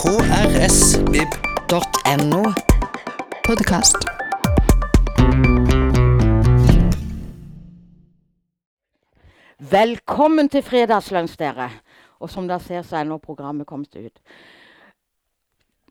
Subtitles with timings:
[0.00, 1.72] krsvib.no.
[3.44, 3.96] Podkast.
[9.58, 11.68] Velkommen til fredagslunsj, dere.
[12.16, 14.16] Og som dere ser, så er nå programmet kommet ut.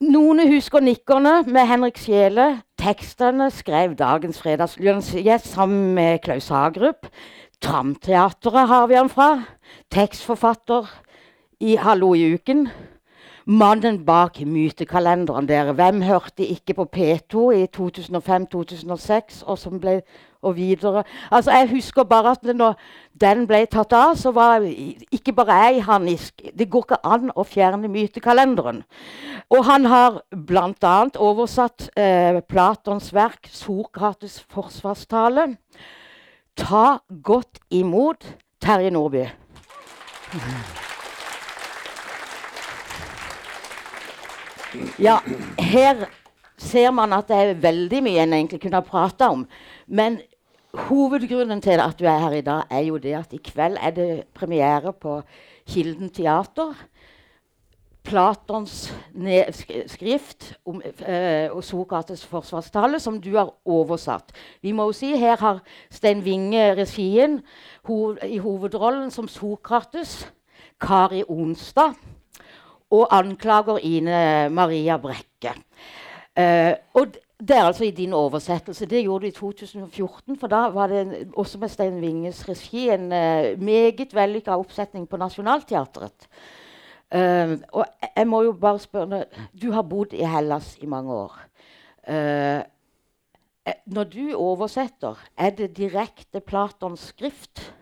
[0.10, 2.66] Noen husker nikkerne med Henrik Sjele.
[2.82, 7.05] Tekstene skrev dagens fredagslunsjgjest sammen med Klaus Hagerup.
[7.62, 9.46] Tramteatret har vi han fra.
[9.94, 10.89] Tekstforfatter
[11.62, 12.71] i Hallo i uken.
[13.50, 15.74] Mannen bak mytekalenderen, dere.
[15.74, 20.02] Hvem hørte ikke på P2 i 2005-2006, og som ble
[20.42, 21.04] og videre.
[21.32, 22.75] Altså, Jeg husker bare at når
[23.22, 24.62] den ble tatt av, så var
[25.12, 26.42] ikke bare jeg harnisk.
[26.60, 28.84] Det går ikke an å fjerne mytekalenderen.
[29.50, 30.97] Og han har bl.a.
[31.18, 35.56] oversatt eh, Platons verk 'Sokrates forsvarstale'.
[36.56, 38.25] Ta godt imot
[38.61, 39.25] Terje Nordby.
[45.00, 45.17] Ja,
[45.58, 46.06] her
[46.59, 49.45] ser man at det er veldig mye en egentlig kunne ha prata om.
[49.88, 50.20] Men
[50.89, 53.95] hovedgrunnen til at du er her i dag, er jo det at i kveld er
[53.95, 55.22] det premiere på
[55.70, 56.73] Kilden teater.
[58.03, 58.94] Platons
[59.92, 64.31] skrift om eh, og Sokrates forsvarstale, som du har oversatt.
[64.62, 65.59] Vi må jo si Her har
[65.92, 67.42] Stein Winge regien
[67.86, 70.31] ho i hovedrollen som Sokrates.
[70.80, 71.97] Kari Onstad.
[72.89, 75.53] Og anklager Ine Maria Brekke.
[76.39, 78.85] Uh, og det er altså i din oversettelse.
[78.85, 80.37] Det gjorde du i 2014.
[80.39, 85.17] For da var det også med Stein Winges regi en uh, meget vellykka oppsetning på
[85.17, 86.29] Nationaltheatret.
[87.15, 89.23] Uh, og jeg må jo bare spørre
[89.61, 91.39] Du har bodd i Hellas i mange år.
[93.85, 97.73] når du oversetter, er det direkte Platons skrift?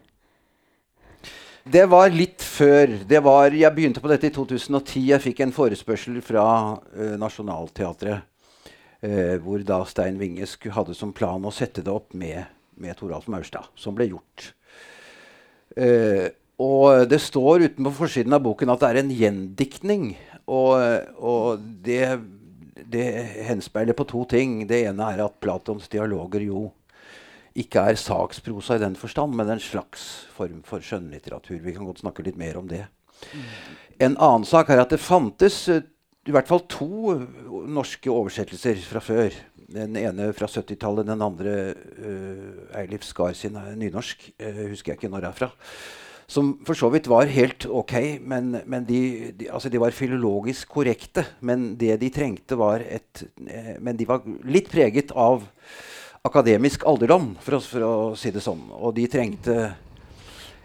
[1.67, 2.93] Det var litt før.
[3.07, 5.01] Var, jeg begynte på dette i 2010.
[5.09, 6.45] Jeg fikk en forespørsel fra
[6.77, 8.23] uh, Nationaltheatret.
[9.03, 12.47] Uh, hvor da Stein Winge hadde som plan å sette det opp med,
[12.79, 13.67] med Toralf Maurstad.
[13.75, 14.51] Som ble gjort.
[15.75, 16.31] Uh,
[16.63, 20.09] og det står utenpå forsiden av boken at det er en gjendiktning.
[20.47, 20.79] Og,
[21.19, 22.15] og det,
[22.87, 23.07] det
[23.49, 24.61] henspeiler på to ting.
[24.69, 26.69] Det ene er at Platons dialoger jo
[27.57, 31.59] ikke er saksprosa i den forstand, men en slags form for skjønnlitteratur.
[31.63, 32.85] Vi kan godt snakke litt mer om det.
[33.97, 35.81] En annen sak er at det fantes uh,
[36.27, 37.15] i hvert fall to
[37.71, 39.35] norske oversettelser fra før.
[39.73, 44.29] Den ene fra 70-tallet, den andre uh, Eilif Skar sin nynorsk.
[44.37, 45.49] Uh, husker jeg ikke når jeg er fra.
[46.27, 50.67] Som for så vidt var helt ok, men, men de, de, altså de, var filologisk
[50.75, 51.23] korrekte.
[51.39, 53.23] Men det de trengte, var et
[53.79, 55.47] Men de var litt preget av
[56.27, 58.67] akademisk alderdom, for å, for å, si det sånn.
[58.75, 59.57] Og de trengte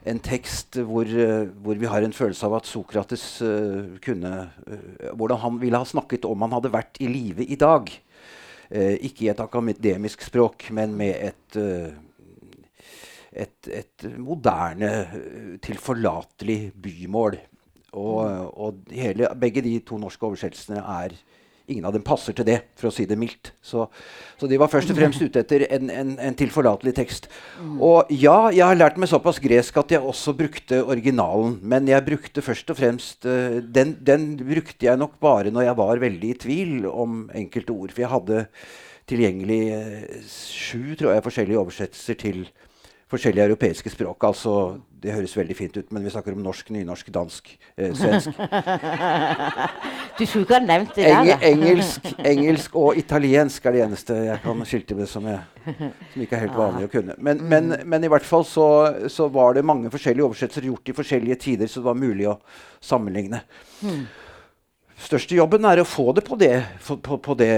[0.09, 4.33] en tekst hvor, uh, hvor vi har en følelse av at Sokrates uh, kunne
[4.67, 7.91] uh, Hvordan han ville ha snakket om han hadde vært i live i dag.
[8.73, 11.57] ikke i et akademisk språk, men med et,
[13.37, 14.89] et, et moderne,
[15.61, 17.37] tilforlatelig bymål.
[17.93, 18.23] Og,
[18.57, 21.19] og hele, begge de to norske oversettelsene er
[21.71, 23.53] Ingen av dem passer til det, for å si det mildt.
[23.63, 23.85] Så,
[24.41, 27.29] så de var først og fremst ute etter en, en, en tilforlatelig tekst.
[27.79, 31.59] Og ja, jeg har lært meg såpass gresk at jeg også brukte originalen.
[31.63, 35.79] Men jeg brukte først og fremst uh, den, den, brukte jeg nok bare når jeg
[35.83, 37.95] var veldig i tvil om enkelte ord.
[37.95, 38.43] For jeg hadde
[39.13, 42.45] tilgjengelig uh, sju tror jeg, forskjellige oversettelser til
[43.13, 44.25] forskjellige europeiske språk.
[44.25, 44.55] Altså,
[45.03, 48.39] det høres veldig fint ut, men vi snakker om norsk, nynorsk, dansk, eh, svensk.
[50.19, 51.45] du skulle ikke ha nevnt det Eng der.
[51.51, 55.77] engelsk, engelsk og italiensk er det eneste jeg kan skilte med som, jeg,
[56.15, 57.19] som ikke er helt vanlig å kunne.
[57.19, 57.87] Men, men, mm.
[57.95, 58.67] men i hvert fall så,
[59.13, 62.41] så, var det mange forskjellige oversettelser gjort i forskjellige tider, så det var mulig å
[62.81, 63.45] sammenligne.
[63.85, 64.05] Hmm
[65.03, 66.55] Største jobben er å få det på det,
[66.87, 67.53] på, på det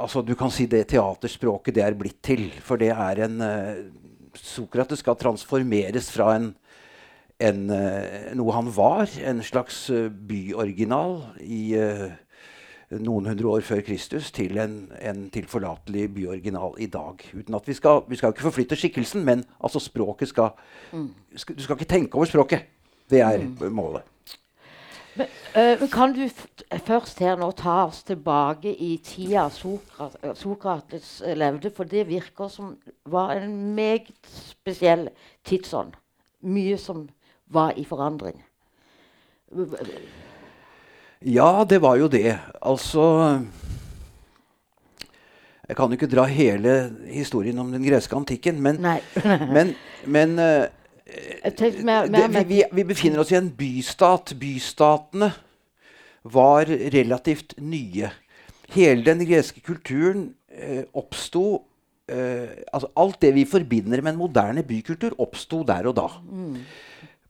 [0.00, 2.46] altså Du kan si det teaterspråket det er blitt til.
[2.64, 3.82] For det er en uh,
[4.38, 6.50] Sokrates skal transformeres fra en,
[7.40, 12.10] en, uh, noe han var, en slags uh, byoriginal i uh,
[12.98, 17.22] noen hundre år før Kristus, til en, en tilforlatelig byoriginal i dag.
[17.34, 20.56] Uten at Vi skal, vi skal ikke forflytte skikkelsen, men altså språket skal,
[20.92, 21.10] mm.
[21.36, 22.66] skal Du skal ikke tenke over språket.
[23.10, 23.70] Det er mm.
[23.74, 24.09] målet.
[25.18, 25.26] Men,
[25.56, 26.28] uh, kan du
[26.86, 31.72] først her nå ta oss tilbake i tida Sokrates, Sokrates levde?
[31.74, 32.76] For det virker som
[33.10, 35.08] var en meget spesiell
[35.44, 35.96] tidsånd.
[36.46, 37.08] Mye som
[37.50, 38.38] var i forandring.
[41.20, 42.38] Ja, det var jo det.
[42.62, 43.42] Altså
[45.68, 48.80] Jeg kan jo ikke dra hele historien om den greske antikken, men,
[49.56, 49.74] men,
[50.06, 50.38] men
[51.82, 54.34] Mer, mer, det, vi, vi, befinner oss i en bystat.
[54.40, 55.30] Bystatene
[56.22, 58.10] var relativt nye.
[58.74, 61.44] Hele den greske kulturen eh, oppsto
[62.10, 66.06] eh, altså Alt det vi forbinder med en moderne bykultur, oppsto der og da.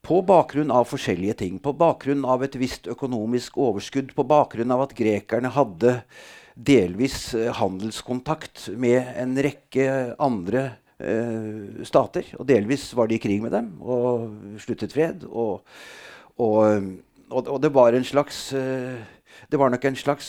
[0.00, 1.56] På bakgrunn av forskjellige ting.
[1.62, 4.14] På bakgrunn av et visst økonomisk overskudd.
[4.16, 6.00] På bakgrunn av at grekerne hadde
[6.54, 10.70] delvis eh, handelskontakt med en rekke andre
[11.00, 12.32] eh, stater.
[12.38, 15.24] Og delvis var de i krig med dem og sluttet fred.
[15.28, 15.64] Og,
[16.38, 16.90] og,
[17.30, 19.00] og, det var en slags eh,
[19.50, 20.28] det var nok en slags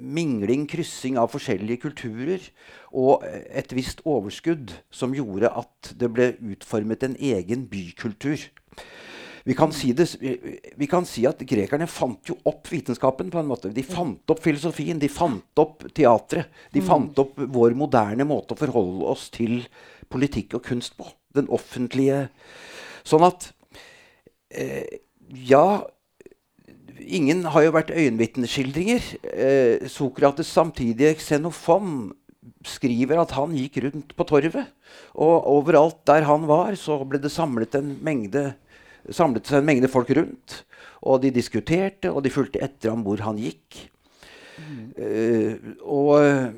[0.00, 2.44] mingling, kryssing av forskjellige kulturer
[2.92, 8.46] og et visst overskudd som gjorde at det ble utformet en egen bykultur.
[9.50, 10.04] Vi kan, si det,
[10.78, 13.32] vi kan si at grekerne fant jo opp vitenskapen.
[13.34, 13.72] på en måte.
[13.74, 16.46] De fant opp filosofien, de fant opp teatret.
[16.70, 19.64] De fant opp vår moderne måte å forholde oss til
[20.06, 21.08] politikk og kunst på.
[21.34, 22.28] Den offentlige
[23.02, 23.48] Sånn at
[24.54, 25.00] eh,
[25.34, 25.82] Ja,
[27.00, 29.12] ingen har jo vært øyenvitneskildringer.
[29.34, 32.12] Eh, Sokrates' samtidige Xenofon
[32.66, 34.70] skriver at han gikk rundt på torvet.
[35.18, 38.52] Og overalt der han var, så ble det samlet en mengde
[39.08, 40.60] samlet seg en mengde folk rundt.
[41.08, 43.86] Og de diskuterte, og de fulgte etter ham hvor han gikk.
[44.60, 44.82] Mm.
[44.96, 46.50] Uh, og uh,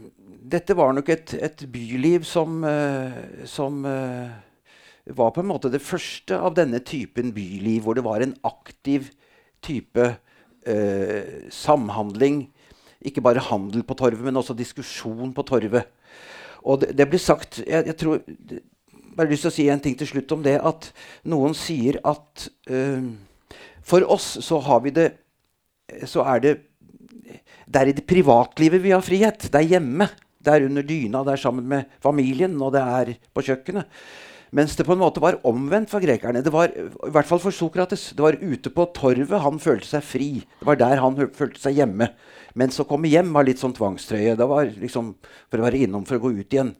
[0.53, 6.35] dette var nok et, et byliv som, uh, som var på en måte det første
[6.35, 9.11] av denne typen byliv, hvor det var en aktiv
[9.63, 10.13] type
[11.51, 12.45] samhandling.
[13.03, 15.89] Ikke bare handel på torvet, men også diskusjon på torvet.
[16.63, 18.21] Og det, det blir sagt jeg, jeg tror
[19.17, 20.57] bare lyst til å si en ting til slutt om det.
[20.61, 20.91] At
[21.29, 23.13] noen sier at uh,
[23.83, 25.09] for oss så har vi det
[26.09, 26.53] Så er det
[27.67, 29.49] Det er i det privatlivet vi har frihet.
[29.51, 30.09] Det er hjemme.
[30.43, 33.87] Det er under dyna, det er sammen med familien, og det er på kjøkkenet.
[34.53, 36.43] Mens det på en måte var omvendt for grekerne.
[36.45, 38.11] Det var, I hvert fall for Sokrates.
[38.13, 40.31] Det var ute på torvet han følte seg fri.
[40.61, 42.11] Det var der han følte seg hjemme.
[42.59, 44.37] Mens å komme hjem var litt sånn tvangstrøye.
[44.37, 46.75] Det var liksom for å være innom for å gå ut igjen.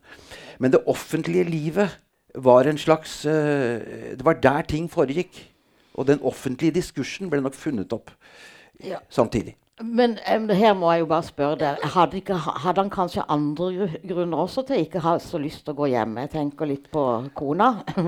[0.61, 1.97] Men det offentlige livet
[2.35, 3.81] var en slags uh,
[4.17, 5.49] Det var der ting foregikk.
[5.95, 8.11] Og den offentlige diskursen ble nok funnet opp
[8.81, 9.03] ja.
[9.13, 9.59] samtidig.
[9.83, 11.85] Men um, her må jeg jo bare spørre deg.
[11.95, 15.81] Hadde, ikke, hadde, han kanskje andre grunner også til ikke ha så lyst til å
[15.81, 16.19] gå hjem?
[16.23, 17.05] Jeg tenker litt på
[17.37, 17.71] kona.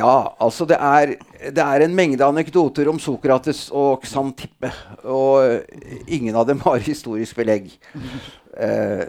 [0.00, 1.14] ja, altså det er,
[1.46, 4.72] det er, en mengde anekdoter om Sokrates og Xantippe.
[5.06, 5.62] Og
[6.06, 7.70] ingen av dem har historisk belegg.
[8.56, 9.06] Uh,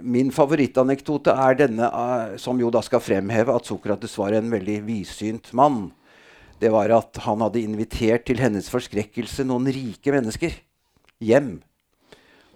[0.00, 4.78] Min favorittanekdote er denne, uh, som jo da skal fremheve at Sokrates var en veldig
[4.86, 5.90] vidsynt mann.
[6.60, 10.56] Det var at han hadde invitert til hennes forskrekkelse noen rike mennesker
[11.20, 11.58] hjem.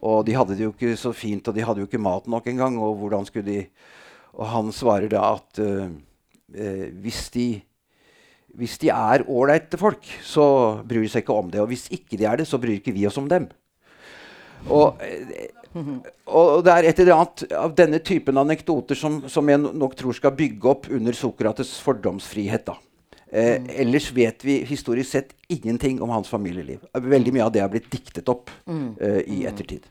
[0.01, 2.49] Og de hadde det jo ikke så fint, og de hadde jo ikke mat nok
[2.49, 2.79] engang.
[2.81, 3.63] Og hvordan skulle de
[4.39, 5.89] Og han svarer da at uh,
[7.03, 7.49] hvis de
[8.59, 11.61] hvis de er ålreite folk, så bryr de seg ikke om det.
[11.61, 13.47] Og hvis ikke de er det, så bryr ikke vi oss om dem.
[14.71, 15.01] Og
[16.27, 20.17] og det er et eller annet av denne typen anekdoter som, som jeg nok tror
[20.17, 22.71] skal bygge opp under Sokrates fordomsfrihet.
[23.31, 23.69] Eh, mm.
[23.85, 26.83] Ellers vet vi historisk sett ingenting om hans familieliv.
[26.93, 28.89] Veldig mye av det har blitt diktet opp mm.
[29.01, 29.47] eh, i mm.
[29.53, 29.87] ettertid.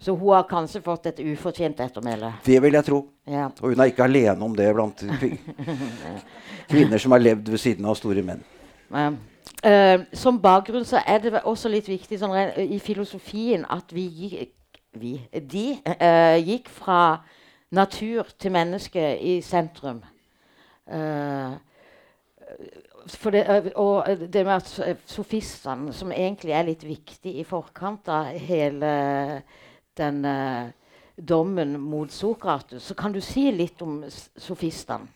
[0.00, 2.32] Så hun har kanskje fått et ufortjent ettermæle?
[2.44, 3.02] Det vil jeg tro.
[3.28, 3.50] Ja.
[3.60, 5.04] Og hun er ikke alene om det blant
[6.72, 8.40] kvinner som har levd ved siden av store menn.
[8.88, 9.10] Ja.
[9.60, 14.06] Uh, som bakgrunn så er det også litt viktig sånn, i filosofien at vi
[14.96, 17.20] vi, de uh, gikk fra
[17.70, 20.00] natur til menneske i sentrum.
[20.90, 21.60] Uh,
[23.30, 23.44] det,
[23.76, 28.90] og det med at sofistene, som egentlig er litt viktig i forkant av hele
[29.96, 30.18] den
[31.16, 35.08] dommen mot Sokrates, så kan du si litt om sofistene?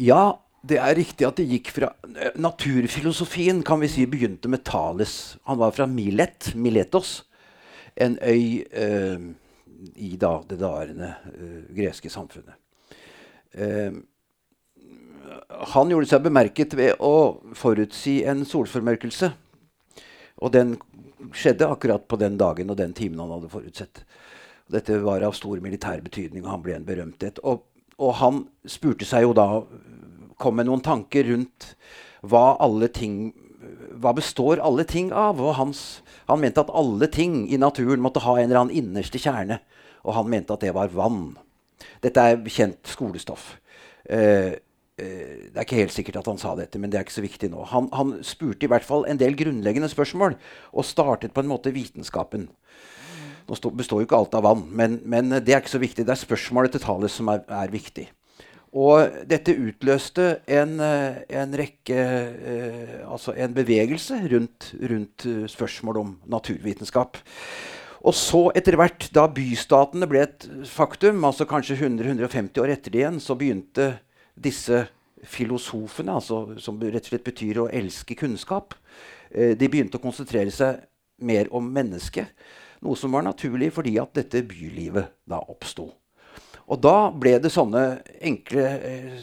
[0.00, 0.32] Ja,
[0.62, 1.90] det er riktig at det gikk fra
[2.38, 5.36] Naturfilosofien kan vi si begynte med Thales.
[5.48, 7.22] Han var fra Milet, Miletos
[7.94, 9.18] en øy eh,
[9.96, 12.54] i da, det daværende eh, greske samfunnet.
[13.52, 13.92] Eh,
[15.72, 19.32] han gjorde seg bemerket ved å forutsi en solformørkelse.
[20.42, 20.76] Og den
[21.36, 24.04] skjedde akkurat på den dagen og den timen han hadde forutsett.
[24.72, 27.42] Dette var av stor militær betydning, og han ble en berømthet.
[27.46, 27.66] Og,
[27.98, 29.48] og han spurte seg jo da
[30.42, 31.72] Kom med noen tanker rundt
[32.22, 33.32] hva alle ting
[34.02, 35.40] Hva består alle ting av?
[35.42, 39.20] Og hans han mente at alle ting i naturen måtte ha en eller annen innerste
[39.20, 39.58] kjerne.
[40.06, 41.34] Og han mente at det var vann.
[42.02, 43.56] Dette er kjent skolestoff.
[44.06, 44.54] Uh,
[45.02, 47.50] det er ikke helt sikkert at han sa dette, men det er ikke så viktig
[47.50, 47.64] nå.
[47.72, 50.36] Han, han, spurte i hvert fall en del grunnleggende spørsmål
[50.70, 52.46] og startet på en måte vitenskapen.
[53.48, 56.06] Nå består jo ikke alt av vann, men, men, det er ikke så viktig.
[56.06, 58.06] Det er spørsmålet til Thales som er, er viktig.
[58.72, 65.98] Og dette utløste en, eh, en rekke eh, Altså en bevegelse rundt, rundt eh, spørsmål
[66.00, 67.18] om naturvitenskap.
[68.02, 73.02] Og så etter hvert, da bystatene ble et faktum, altså kanskje 100-150 år etter det
[73.04, 73.92] igjen, så begynte
[74.34, 74.86] disse
[75.22, 78.74] filosofene, altså, som rett og slett betyr å elske kunnskap,
[79.30, 80.82] de begynte å konsentrere seg
[81.22, 82.34] mer om mennesket.
[82.82, 85.92] Noe som var naturlig fordi at dette bylivet da oppsto.
[86.70, 87.82] Og da ble det sånne
[88.22, 89.16] enkle, eh,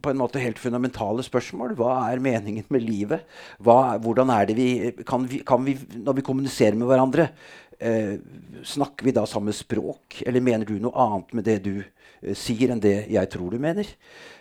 [0.00, 1.74] på en måte helt fundamentale spørsmål.
[1.78, 3.26] Hva er meningen med livet?
[3.58, 4.68] Hva, hvordan er det vi
[5.04, 7.30] kan, vi kan, vi Når vi kommuniserer med hverandre,
[7.80, 8.18] eh,
[8.62, 10.22] snakker vi da samme språk?
[10.26, 13.58] Eller mener du noe annet med det du eh, sier, enn det jeg tror du
[13.58, 13.86] mener?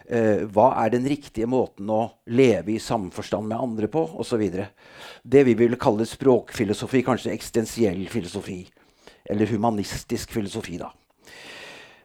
[0.07, 4.03] Eh, hva er den riktige måten å leve i samforstand med andre på?
[4.21, 4.43] Osv.
[5.23, 8.61] Det vi ville kalle språkfilosofi, kanskje eksistensiell filosofi.
[9.25, 10.91] Eller humanistisk filosofi, da.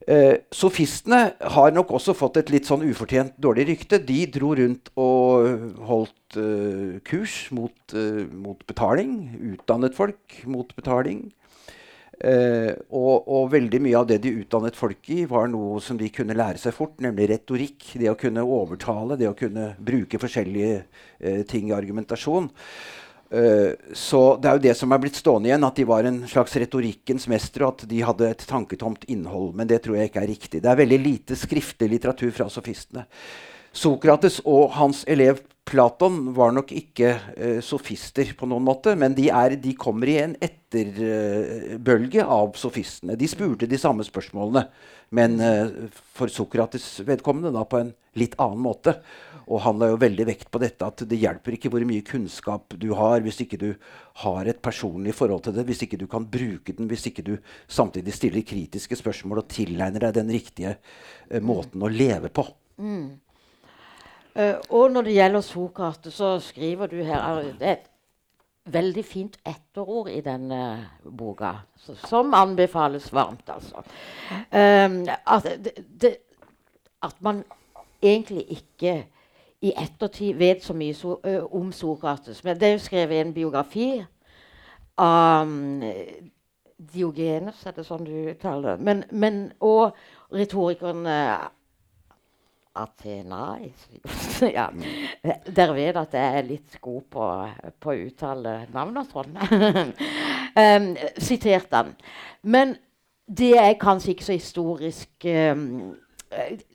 [0.09, 3.99] Eh, sofistene har nok også fått et litt sånn ufortjent dårlig rykte.
[4.01, 9.13] De dro rundt og holdt eh, kurs mot, eh, mot, betaling.
[9.53, 11.27] Utdannet folk mot betaling.
[12.21, 16.09] Eh, og, og, veldig mye av det de utdannet folk i, var noe som de
[16.13, 17.93] kunne lære seg fort, nemlig retorikk.
[18.01, 22.51] Det å kunne overtale, det å kunne bruke forskjellige eh, ting i argumentasjon.
[23.31, 26.23] Uh, så det er jo det som er blitt stående igjen, at de var en
[26.31, 29.53] slags retorikkens mestere, og at de hadde et tanketomt innhold.
[29.59, 30.63] Men det tror jeg ikke er riktig.
[30.65, 33.07] Det er veldig lite skriftlig litteratur fra sofistene.
[33.71, 35.39] Sokrates og hans elev
[35.71, 40.19] Platon var nok ikke uh, sofister på noen måte, men de, er, de kommer i
[40.25, 43.19] en etterbølge uh, av sofistene.
[43.19, 44.67] De spurte de samme spørsmålene,
[45.15, 45.41] men
[46.15, 48.95] for Sokrates vedkommende da på en litt annen måte.
[49.51, 52.77] Og han la jo veldig vekt på dette at det hjelper ikke hvor mye kunnskap
[52.79, 53.71] du har, hvis ikke du
[54.23, 57.33] har et personlig forhold til det, hvis ikke du kan bruke den, hvis ikke du
[57.67, 62.47] samtidig stiller kritiske spørsmål og tilegner deg den riktige uh, måten å leve på.
[62.79, 63.19] Mm.
[64.37, 67.89] Uh, og når det gjelder Sokrates, så skriver du her det er et
[68.71, 70.61] veldig fint etterord i denne
[71.03, 71.53] boka,
[72.07, 73.83] som anbefales varmt, altså.
[74.53, 75.73] Um, at, det,
[76.03, 76.17] det,
[77.03, 77.43] at man
[78.03, 79.07] egentlig ikke
[79.61, 82.45] i ettertid vet så mye so, uh, om Sokrates.
[82.45, 83.91] Men det er jo skrevet i en biografi
[84.99, 85.83] av um,
[86.81, 88.85] Diogenes, er det sånn du uttaler det?
[88.85, 89.97] Men, men, og
[90.33, 91.51] retorikeren uh,
[92.81, 93.87] Athenais
[94.59, 94.69] ja.
[95.47, 97.31] Dere vet at jeg er litt god på,
[97.81, 99.37] på å uttale navn og sånn.
[100.65, 101.93] um, siterte han.
[102.43, 102.77] Men
[103.31, 105.93] de er kanskje ikke så historisk um,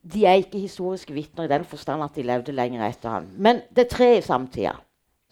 [0.03, 3.29] de er ikke historiske vitner i den forstand at de levde lenger etter han.
[3.39, 4.75] Men det er tre i samtida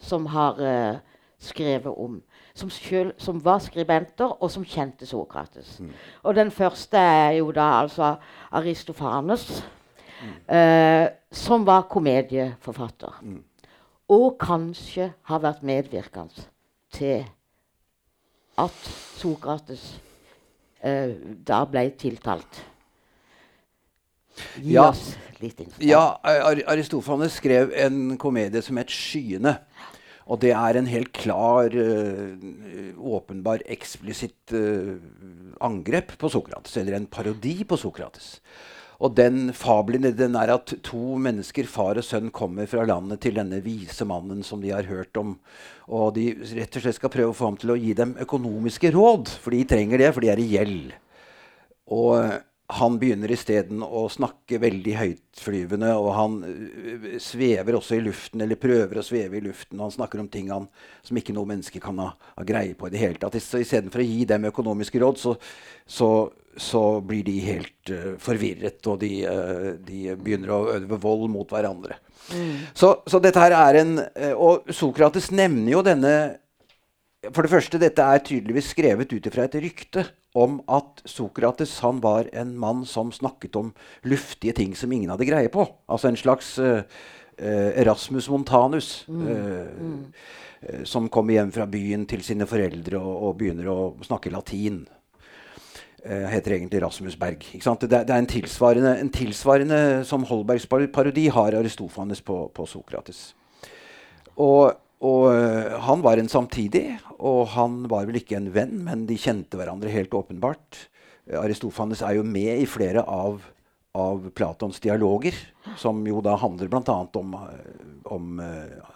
[0.00, 1.02] som har uh,
[1.40, 2.22] skrevet om
[2.54, 5.80] som, selv, som, var skribenter, og som kjente Sokrates.
[5.80, 5.90] Mm.
[6.22, 8.14] Og den første er jo da altså
[8.54, 9.64] Aristofanes,
[10.48, 13.20] uh, som var komedieforfatter.
[13.22, 13.40] Mm.
[14.14, 16.46] Og kanskje har vært medvirkende
[16.94, 17.24] til
[18.60, 18.86] at
[19.18, 19.94] Sokrates
[20.84, 21.14] uh,
[21.46, 22.62] da ble tiltalt.
[24.58, 25.78] Gi ja, oss litt info.
[25.84, 29.58] Ja, Aristofanes skrev en komedie som het 'Skyene'.
[30.24, 32.32] Og det er en helt klar, uh,
[32.96, 34.96] åpenbar, eksplisitt uh,
[35.60, 36.76] angrep på Sokrates.
[36.80, 38.40] Eller en parodi på Sokrates.
[39.04, 43.36] Og den fabelen den er at to mennesker, far og sønn, kommer fra landet til
[43.36, 45.36] denne vise mannen som de har hørt om.
[45.92, 48.94] Og de rett og slett skal prøve å få ham til å gi dem økonomiske
[48.96, 50.94] råd, for de trenger det, for de er i gjeld.
[51.92, 52.16] Og
[52.74, 58.60] han begynner isteden å snakke veldig høytflyvende, og han uh, svever også i luften, eller
[58.60, 59.82] prøver å sveve i luften.
[59.84, 60.70] Han snakker om ting han,
[61.04, 63.36] som ikke noe menneske kan ha, ha greie på i det hele tatt.
[63.36, 65.36] Istedenfor å gi dem økonomiske råd, så,
[65.84, 66.08] så,
[66.60, 71.50] så blir de helt uh, forvirret, og de, uh, de, begynner å øve vold mot
[71.50, 71.98] hverandre.
[72.32, 72.70] Mm.
[72.76, 73.98] Så, så, dette her er en
[74.40, 76.12] Og Sokrates nevner jo denne
[77.26, 82.00] For det første, dette er tydeligvis skrevet ut ifra et rykte om at Sokrates han
[82.00, 83.74] var en mann som snakket om
[84.08, 85.66] luftige ting som ingen hadde greie på.
[85.84, 86.80] Altså en slags uh,
[87.36, 89.04] Erasmus Montanus.
[89.08, 89.28] Mm.
[89.28, 90.82] Uh, mm.
[90.88, 94.86] Som kommer hjem fra byen til sine foreldre og, og begynner å snakke latin.
[96.04, 97.40] Uh, heter egentlig Rasmus Berg.
[97.40, 103.30] Det, det, er en tilsvarende, en tilsvarende som Holbergs parodi har Aristofanes på, på Sokrates.
[104.36, 109.02] Og og uh, han var en samtidig, og han var vel ikke en venn, men
[109.08, 110.86] de kjente hverandre helt åpenbart.
[111.28, 113.42] Uh, Aristofanes er jo med i flere av,
[113.92, 115.36] av Platons dialoger,
[115.80, 116.96] som jo da handler bl.a.
[117.20, 117.36] om,
[118.16, 118.40] om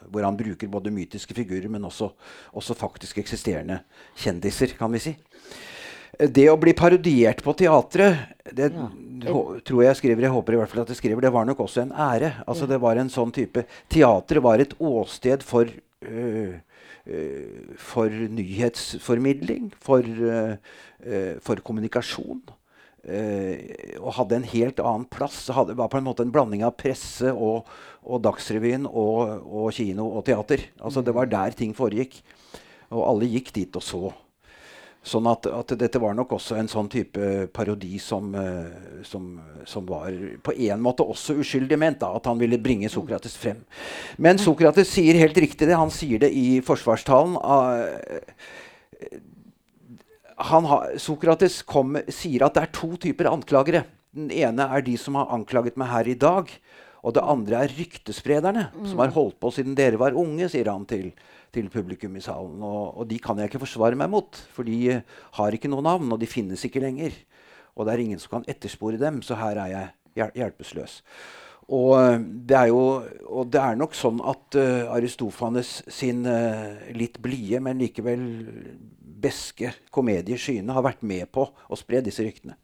[0.09, 2.09] hvor han bruker både mytiske figurer, men også,
[2.57, 3.83] også faktisk eksisterende
[4.17, 5.17] kjendiser, kan vi si.
[6.17, 8.89] Det å bli parodiert på teatret, det Ja.
[9.65, 11.83] tror jeg skriver, jeg håper i hvert fall at jeg skriver, det var nok også
[11.83, 12.45] en ære.
[12.47, 15.67] Altså Det var en sånn type Teatret var et åsted for
[16.03, 16.55] øh,
[17.07, 20.57] øh, for nyhetsformidling, for, øh,
[21.41, 22.43] for kommunikasjon.
[23.09, 25.47] og hadde en helt annen plass.
[25.47, 27.65] Det hadde, var på en måte en blanding av presse og,
[28.05, 30.67] og Dagsrevyen og, og kino og teater.
[30.83, 32.23] Altså Det var der ting foregikk.
[32.91, 34.13] Og alle gikk dit og så.
[35.09, 39.31] Sånn at, at dette var nok også en sånn type parodi som, eh, som,
[39.69, 40.13] som var
[40.45, 42.01] på en måte også uskyldig ment.
[42.03, 43.63] da, At han ville bringe Sokrates frem.
[44.21, 45.79] Men Sokrates sier helt riktig det.
[45.79, 47.39] Han sier det i forsvarstalen.
[47.41, 48.21] eh,
[50.39, 53.87] han har, Sokrates kom, sier at det er to typer anklagere.
[54.15, 56.53] Den ene er de som har anklaget meg her i dag.
[57.07, 60.85] Og det andre er ryktesprederne, som har holdt på siden dere var unge, sier han
[60.91, 61.13] til,
[61.55, 62.61] til publikum i salen.
[62.63, 65.85] Og, og de kan jeg ikke forsvare meg mot, for de eh, har ikke noe
[65.85, 67.17] navn, og de finnes ikke lenger.
[67.79, 71.03] Og det er ingen som kan etterspore dem, så her er jeg hjel hjelpeløs.
[71.69, 72.85] Og eh, det er jo
[73.29, 78.23] og det er nok sånn at uh, Aristofanes sin uh, litt blide, men likevel
[79.19, 82.57] beske komedie 'Skyene' har vært med på å spre disse ryktene.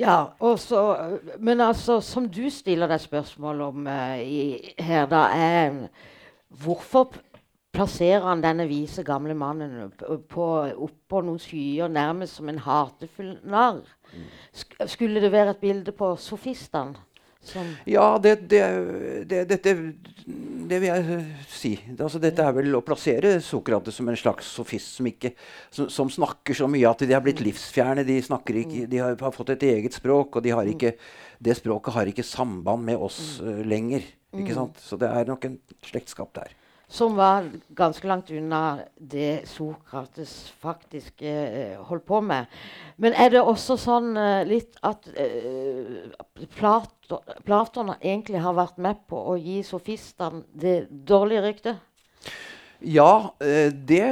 [0.00, 0.80] Ja, og så,
[1.38, 5.76] men altså, som du stiller deg spørsmål om uh, i, her, da, er
[6.64, 7.12] hvorfor
[7.74, 13.82] plasserer han denne vise, gamle mannen oppå noen skyer nærmest som en hatefull narr?
[14.54, 16.94] Sk skulle det være et bilde på sofistene?
[17.44, 18.62] Som, Ja, det, det,
[19.28, 19.74] det, dette
[20.24, 21.72] det vil jeg eh, si.
[21.98, 25.34] Altså, dette er vel å plassere Sokrates som en slags sofist som, ikke,
[25.74, 28.06] som, som snakker så mye at de har blitt livsfjerne.
[28.08, 30.94] De, ikke, de har, har fått et eget språk, og de har ikke,
[31.44, 34.06] det språket har ikke samband med oss uh, lenger.
[34.80, 36.56] Så det er nok en slektskap der.
[36.88, 42.46] Som var ganske langt unna det Sokrates faktisk eh, holdt på med.
[42.96, 46.12] Men er det også sånn eh, litt at eh,
[46.56, 51.82] Platon, Platon egentlig har vært med på å gi sofistene det dårlige ryktet?
[52.84, 54.06] Ja, eh, det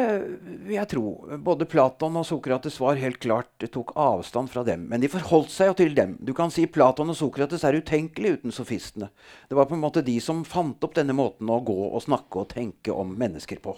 [0.64, 1.04] vil jeg tro.
[1.44, 4.86] Både Platon og Sokrates var helt klart tok avstand fra dem.
[4.88, 6.16] Men de forholdt seg jo til dem.
[6.24, 9.10] Du kan si Platon og Sokrates er utenkelig uten sofistene.
[9.48, 12.44] Det var på en måte de som fant opp denne måten å gå og snakke
[12.44, 13.76] og tenke om mennesker på.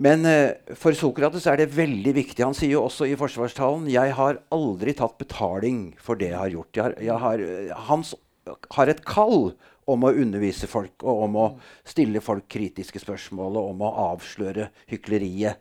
[0.00, 2.40] Men eh, for Sokrates er det veldig viktig.
[2.42, 6.54] Han sier jo også i forsvarstalen jeg har aldri tatt betaling for det jeg har
[6.56, 6.72] gjort.
[6.72, 9.54] Jeg har, jeg har, hans han har et kall
[9.90, 11.46] om å undervise folk og om å
[11.86, 15.60] stille folk kritiske spørsmål og om å avsløre hykleriet.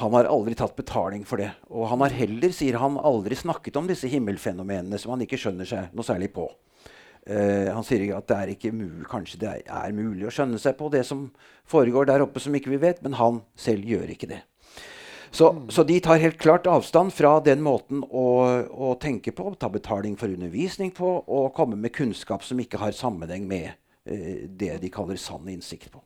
[0.00, 1.50] Han har aldri tatt betaling for det.
[1.72, 5.68] Og han har heller, sier han, aldri snakket om disse himmelfenomenene som han ikke skjønner
[5.68, 6.48] seg noe særlig på.
[7.28, 10.78] Uh, han sier at det er ikke mu kanskje det er mulig å skjønne seg
[10.78, 11.26] på det som
[11.68, 14.40] foregår der oppe som ikke vi vet, men han selv gjør ikke det.
[15.30, 18.26] Så, så de tar helt klart avstand fra den måten å,
[18.72, 22.96] å tenke på, ta betaling for undervisning på, og komme med kunnskap som ikke har
[22.96, 23.68] sammenheng med
[24.08, 26.00] eh, det de kaller sann innsikt på.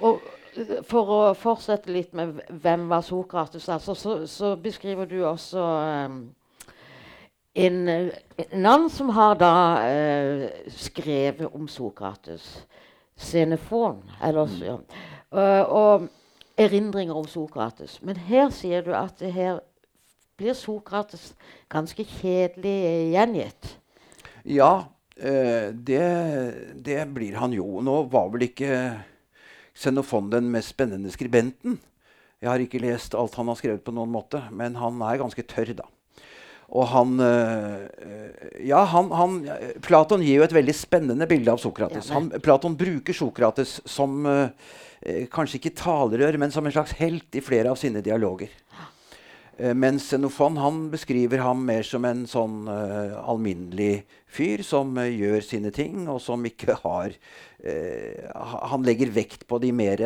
[0.00, 0.24] Og
[0.56, 5.60] eh, for å fortsette litt med hvem var Sokrates, altså, så, så beskriver du også
[6.08, 6.18] um,
[7.56, 8.10] en, eh,
[8.50, 9.52] en annen som har da
[9.88, 12.48] eh, skrevet om Sokrates.
[13.16, 14.02] Xenofon.
[14.24, 14.74] Eller, s- ja.
[15.32, 16.08] Uh, og
[16.56, 17.98] erindringer om Sokrates.
[18.02, 19.60] Men her sier du at det her
[20.36, 21.32] blir Sokrates
[21.72, 22.76] ganske kjedelig
[23.14, 23.72] gjengitt.
[24.46, 26.06] Ja, eh, det,
[26.84, 27.80] det blir han jo.
[27.84, 28.70] Nå var vel ikke
[29.76, 31.78] Xenofon den mest spennende skribenten.
[32.40, 35.44] Jeg har ikke lest alt han har skrevet på noen måte, men han er ganske
[35.48, 35.88] tørr, da.
[36.74, 39.38] Og han eh, Ja, han, han
[39.84, 42.10] Platon gir jo et veldig spennende bilde av Sokrates.
[42.14, 47.38] Han, Platon bruker Sokrates som eh, eh, kanskje ikke talerør, men som en slags helt
[47.38, 48.50] i flere av sine dialoger.
[49.56, 55.06] Eh, mens Xenofon han beskriver ham mer som en sånn uh, alminnelig fyr som uh,
[55.08, 57.14] gjør sine ting, og som ikke har
[57.64, 60.02] uh, Han legger vekt på de mer,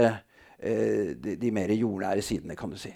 [0.60, 2.92] eh, de, de mer jordnære sidene, kan du si.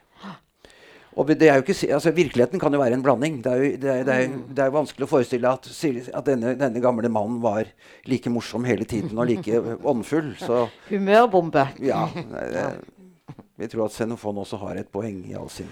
[1.17, 3.37] Og det er jo ikke, altså Virkeligheten kan jo være en blanding.
[3.45, 5.69] Det er jo, det er, det er, det er vanskelig å forestille at,
[6.15, 7.69] at denne, denne gamle mannen var
[8.11, 10.33] like morsom hele tiden og like åndfull.
[10.41, 11.69] Så Humørbombe.
[11.81, 12.09] ja.
[12.15, 12.91] det- det-
[13.57, 15.69] Vi tror at Xenofon også har et poeng i all sin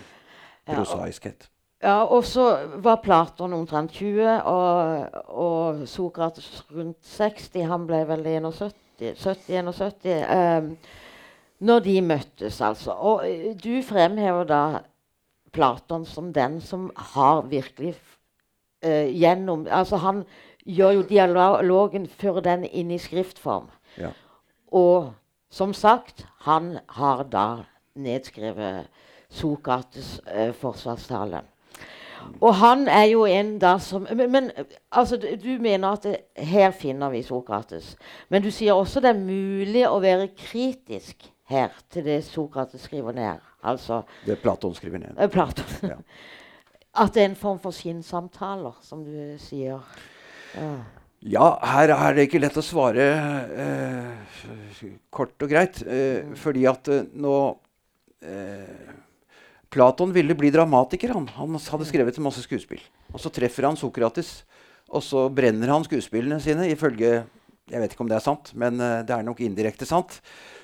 [0.66, 1.48] prosaiskhet.
[1.83, 2.44] Ja, og så
[2.78, 7.64] var Platon omtrent 20, og, og Sokrates rundt 60.
[7.66, 8.76] Han ble vel 71,
[9.18, 10.14] 70-71
[10.62, 10.76] um,
[11.66, 12.94] når de møttes, altså.
[12.94, 14.62] Og eh, du fremhever da
[15.52, 17.94] Platon som den som har virkelig
[18.86, 20.24] uh, gjennom Altså, han
[20.64, 23.70] gjør jo dialogen, fører den inn i skriftform.
[23.98, 24.12] Ja.
[24.72, 25.12] Og
[25.52, 28.88] som sagt, han har da nedskrevet
[29.32, 31.42] Sokrates uh, forsvarstale.
[32.40, 34.50] Og han er jo en da som Men, men
[34.92, 37.96] altså, du, du mener at det, her finner vi Sokrates.
[38.28, 43.12] Men du sier også det er mulig å være kritisk her til det Sokrates skriver
[43.12, 43.51] ned.
[43.62, 45.20] Altså Det Platon skriver ned.
[45.33, 45.77] Platon.
[45.87, 45.98] Ja.
[46.92, 49.81] At det er en form for skinnsamtaler, som du sier.
[50.57, 50.72] Ja.
[51.22, 53.05] Ja, her er det ikke lett å svare
[53.55, 54.40] eh,
[55.14, 55.79] kort og greit.
[55.87, 57.37] Eh, fordi at eh, nå
[58.27, 58.90] eh,
[59.72, 61.14] Platon ville bli dramatiker.
[61.14, 62.83] Han, han hadde skrevet masse skuespill.
[63.14, 64.40] Og så treffer han Sokrates,
[64.90, 67.22] og så brenner han skuespillene sine ifølge
[67.70, 70.18] Jeg vet ikke om det er sant, men eh, det er nok indirekte sant.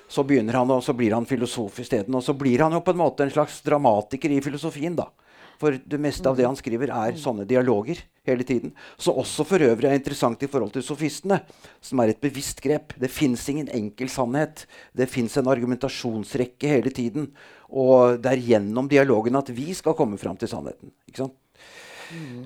[0.09, 2.15] Så han, og så blir han filosof isteden.
[2.17, 5.11] Og så blir han jo på en måte en slags dramatiker i filosofien, da.
[5.59, 8.71] For det meste av det han skriver, er sånne dialoger hele tiden.
[8.97, 11.41] Så også for øvrig er interessant i forhold til sofistene,
[11.83, 12.95] som er et bevisst grep.
[12.95, 14.63] Det fins ingen enkel sannhet.
[14.95, 17.27] Det fins en argumentasjonsrekke hele tiden.
[17.69, 20.93] Og det er gjennom dialogen at vi skal komme fram til sannheten.
[21.11, 21.37] Ikke sant?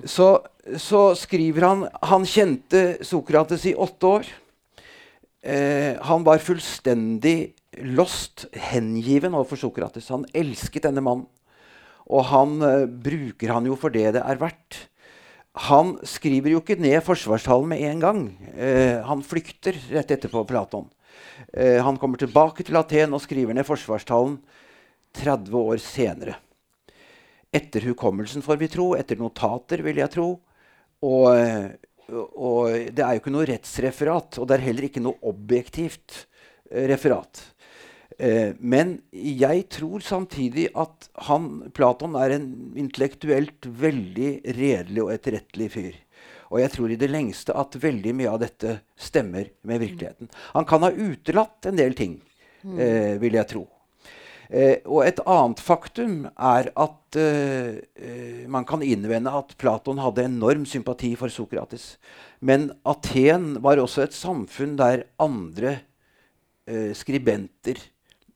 [0.04, 0.26] Så,
[0.76, 4.26] så skriver han Han kjente Sokrates i åtte år.
[5.44, 7.52] Eh, han var fullstendig
[7.84, 10.08] lost, hengiven overfor Sokrates.
[10.08, 11.28] Han elsket denne mannen.
[12.08, 14.80] Og han eh, bruker han jo for det det er verdt.
[15.68, 18.22] Han skriver jo ikke ned forsvarstalen med en gang.
[18.56, 20.88] Eh, han flykter rett etterpå Platon.
[21.52, 24.40] Eh, han kommer tilbake til Aten og skriver ned forsvarstalen
[25.14, 26.40] 30 år senere.
[27.54, 28.88] Etter hukommelsen, får vi tro.
[28.98, 30.28] Etter notater, vil jeg tro.
[31.04, 31.76] Og, eh,
[32.12, 36.24] og det er jo ikke noe rettsreferat, og det er heller ikke noe objektivt
[36.70, 37.40] eh, referat.
[38.18, 45.70] Eh, men jeg tror samtidig at han, Platon er en intellektuelt veldig redelig og etterrettelig
[45.74, 46.00] fyr.
[46.52, 50.30] Og jeg tror i det lengste at veldig mye av dette stemmer med virkeligheten.
[50.54, 52.20] Han kan ha utelatt en del ting,
[52.62, 53.64] eh, vil jeg tro.
[54.50, 60.26] Eh, og et annet faktum er at eh, eh, man kan innvende at Platon hadde
[60.28, 61.94] enorm sympati for Sokrates.
[62.44, 65.78] Men Aten var også et samfunn der andre
[66.68, 67.80] eh, skribenter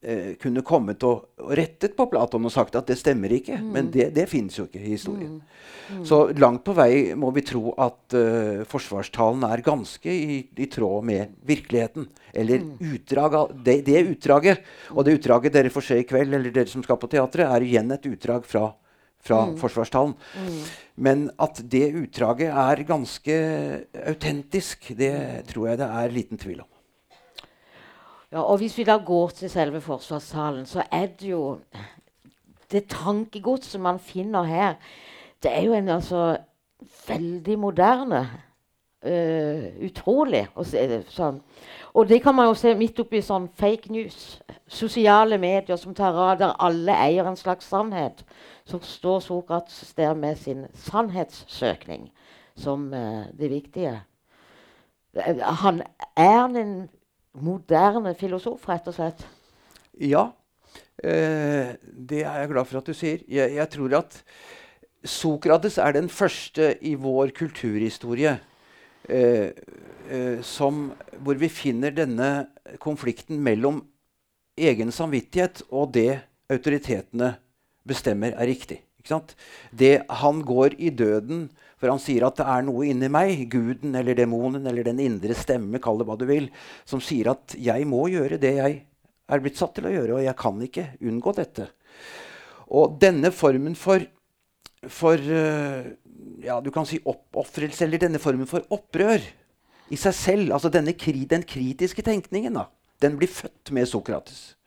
[0.02, 3.58] eh, kunne kommet og, og rettet på Platon og sagt at det stemmer ikke.
[3.62, 5.38] Men det, det fins jo ikke i historien.
[6.04, 11.06] Så langt på vei må vi tro at uh, forsvarstalen er ganske i, i tråd
[11.08, 12.08] med virkeligheten.
[12.36, 14.66] Eller utdrag av det, det utdraget.
[14.92, 17.64] Og det utdraget dere får se i kveld, eller dere som skal på teatret, er
[17.64, 18.68] igjen et utdrag fra,
[19.24, 20.16] fra forsvarstalen.
[21.00, 23.38] Men at det utdraget er ganske
[24.12, 25.14] autentisk, det
[25.48, 26.72] tror jeg det er liten tvil om.
[28.32, 31.58] Ja, og Hvis vi da går til selve forsvarssalen, så er det jo
[32.70, 34.74] Det tankegodset man finner her,
[35.42, 36.36] det er jo en altså
[37.08, 38.28] veldig moderne.
[39.06, 41.40] uh, utrolig å se det sånn.
[41.94, 44.40] Og det kan man jo se midt oppi sånn fake news.
[44.66, 48.24] Sosiale medier som tar av der alle eier en slags sannhet.
[48.66, 52.10] Så står Sokrates der med sin sannhetssøkning
[52.58, 54.00] som uh, det viktige.
[55.62, 55.82] Han
[56.16, 56.88] er en
[57.44, 59.24] moderne filosof, rett og slett.
[59.98, 60.28] Ja,
[61.02, 63.24] eh, det er jeg glad for at du sier.
[63.28, 64.22] Jeg, jeg tror at
[65.06, 68.34] Sokrates er den første i vår kulturhistorie
[69.08, 69.50] eh,
[70.10, 70.88] eh, som,
[71.22, 72.48] hvor vi finner denne
[72.82, 73.84] konflikten mellom
[74.58, 76.20] egen samvittighet og det
[76.50, 77.36] autoritetene
[77.88, 78.82] bestemmer er riktig.
[79.70, 83.94] Det Han går i døden for han sier at det er noe inni meg, guden
[83.98, 86.48] eller demonen eller den indre stemme, kall det hva du vil,
[86.88, 88.80] som sier at jeg må gjøre det jeg
[89.28, 91.68] er blitt satt til å gjøre, og jeg kan ikke unngå dette.
[92.74, 94.02] Og denne formen for,
[94.90, 95.86] for uh,
[96.42, 99.22] ja, du kan si oppofrelse, eller denne formen for opprør
[99.88, 102.66] i seg selv, altså denne den kritiske tenkningen, da,
[103.00, 104.57] den blir født med Sokrates.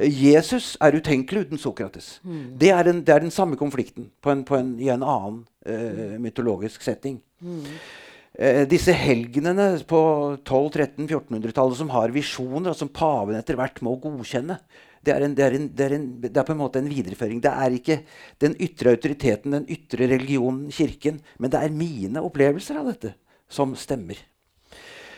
[0.00, 2.16] Jesus er utenkelig uten Sokrates.
[2.24, 5.42] Det, er den, det, er den, samme konflikten på en, på en, i en annen
[5.68, 7.18] uh, mytologisk setting.
[7.40, 10.00] Uh, disse helgenene på
[10.42, 14.58] 1200-1300-1400-tallet som har visjoner, og som paven etter hvert må godkjenne,
[15.06, 16.90] det er, en, det, er en, det, er en, det er, på en måte en
[16.90, 17.38] videreføring.
[17.42, 18.00] Det er ikke
[18.42, 23.12] den ytre autoriteten, den ytre religionen, kirken, men det er mine opplevelser av dette
[23.46, 24.18] som stemmer.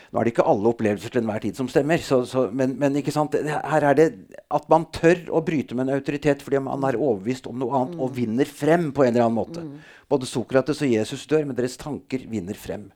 [0.09, 2.01] Nå er det ikke alle opplevelser til enhver tid som stemmer.
[2.01, 4.07] Så, så, men, men her er det
[4.49, 7.97] at man tør å bryte med en autoritet fordi man er overbevist om noe annet
[7.97, 8.01] mm.
[8.05, 9.65] og vinner frem på en eller annen måte.
[9.65, 9.99] Mm.
[10.09, 12.87] Både Sokrates og Jesus dør, men deres tanker vinner frem.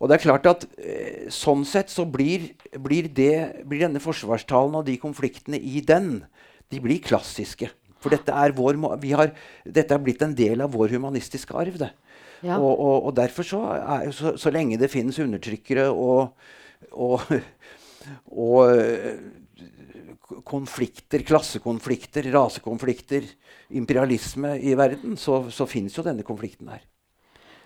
[0.00, 4.80] Og det er klart at eh, Sånn sett så blir, blir, det, blir, denne forsvarstalen
[4.80, 6.22] og de konfliktene i den
[6.72, 7.68] de blir klassiske.
[8.00, 8.78] For dette er, vår,
[9.12, 9.34] har,
[9.68, 11.76] dette er blitt en del av vår humanistiske arv.
[11.82, 11.90] det.
[12.42, 12.56] Ja.
[12.58, 16.36] Og, og, og, derfor så, er, så, så, lenge det finnes undertrykkere og,
[18.46, 19.18] og eh,
[20.46, 23.26] konflikter, klassekonflikter, rasekonflikter,
[23.76, 26.86] imperialisme i verden, så, så finnes jo denne konflikten her.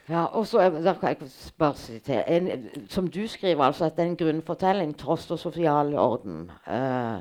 [0.09, 3.97] Ja, og så er- da kan jeg bare sitere en, Som du skriver, altså at
[3.97, 6.51] det er en grunnfortelling tross den sosiale orden.
[6.67, 7.21] Uh,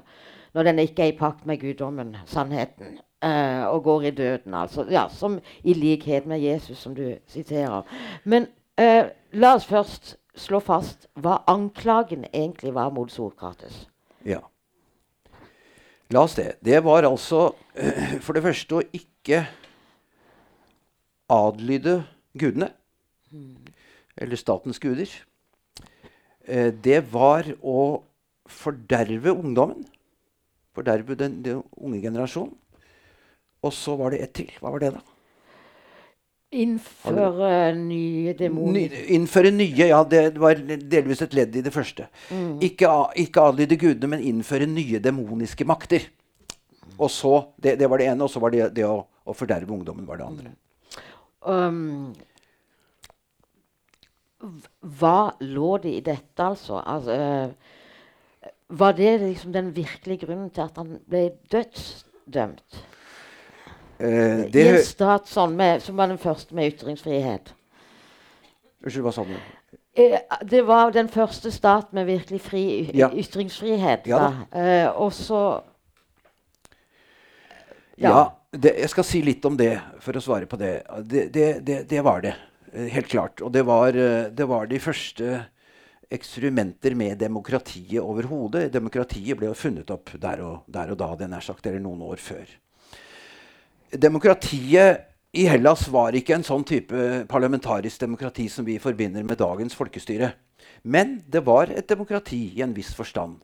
[0.54, 4.54] når den ikke er i pakt med guddommen, sannheten, eh, og går i døden.
[4.54, 7.82] altså, ja, Som i likhet med Jesus, som du siterer.
[8.24, 13.88] Men eh, la oss først slå fast hva anklagen egentlig var mot Sokrates.
[14.26, 14.42] Ja.
[16.14, 16.56] La oss det.
[16.62, 17.54] Det var altså
[18.26, 19.46] for det første å ikke
[21.32, 22.04] adlyde
[22.38, 22.70] gudene.
[24.18, 25.10] Eller statens guder.
[26.46, 28.04] Eh, det var å
[28.50, 29.86] forderve ungdommen.
[30.74, 32.58] Forderve den, den unge generasjonen.
[33.63, 34.49] Og så var det ett til.
[34.60, 35.02] Hva var det, da?
[36.54, 38.82] Innføre nye Ny,
[39.15, 39.88] innføre nye.
[39.89, 42.06] Ja, det var delvis et ledd i det første.
[42.62, 46.06] Ikke, a- ikke adlyde gudene, men innføre nye demoniske makter.
[46.99, 49.71] Og så, Det, det var det ene, og så var det det å, å forderve
[49.73, 50.06] ungdommen.
[50.06, 50.54] var det andre.
[51.41, 52.13] Um,
[54.99, 56.78] hva lå det i dette, altså?
[56.84, 57.52] altså eh,
[58.76, 62.82] var det liksom den virkelige grunnen til at han ble dødsdømt?
[64.04, 67.54] Eh, I en stat sånn med, som var den første med ytringsfrihet.
[68.84, 69.36] Unnskyld, hva sa du?
[69.96, 70.18] Eh,
[70.50, 72.63] det var den første stat med virkelig fri
[72.94, 73.10] Ja.
[73.10, 74.08] ytringsfrihet.
[74.10, 74.60] Ja da.
[74.60, 75.62] Eh, og så
[77.96, 80.84] Ja, det, jeg skal si litt om det for å svare på det.
[81.06, 81.30] Det,
[81.63, 82.34] det, det, var det.
[82.74, 83.39] Helt klart.
[83.42, 85.46] Og det var, det var de første
[86.10, 88.72] eksperimenter med demokratiet overhodet.
[88.74, 92.02] Demokratiet ble jo funnet opp der og, der og da, det nær sagt, eller noen
[92.02, 92.50] år før.
[93.93, 99.75] Demokratiet i Hellas var ikke en sånn type parlamentarisk demokrati som vi forbinder med dagens
[99.77, 100.32] folkestyre.
[100.84, 103.39] Men det var et demokrati i en viss forstand.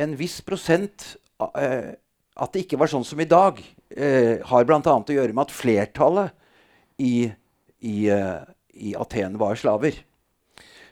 [0.00, 1.14] En viss prosent
[1.56, 1.96] eh,
[2.36, 3.62] At det ikke var sånn som i dag,
[3.96, 4.80] eh, har bl.a.
[4.84, 6.34] å gjøre med at flertallet
[7.00, 7.30] i,
[7.80, 8.42] i, eh,
[8.76, 9.96] i Aten var slaver.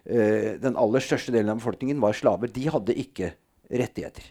[0.04, 2.48] Eh, den aller største delen av befolkningen var slaver.
[2.48, 3.34] De hadde ikke
[3.68, 4.24] rettigheter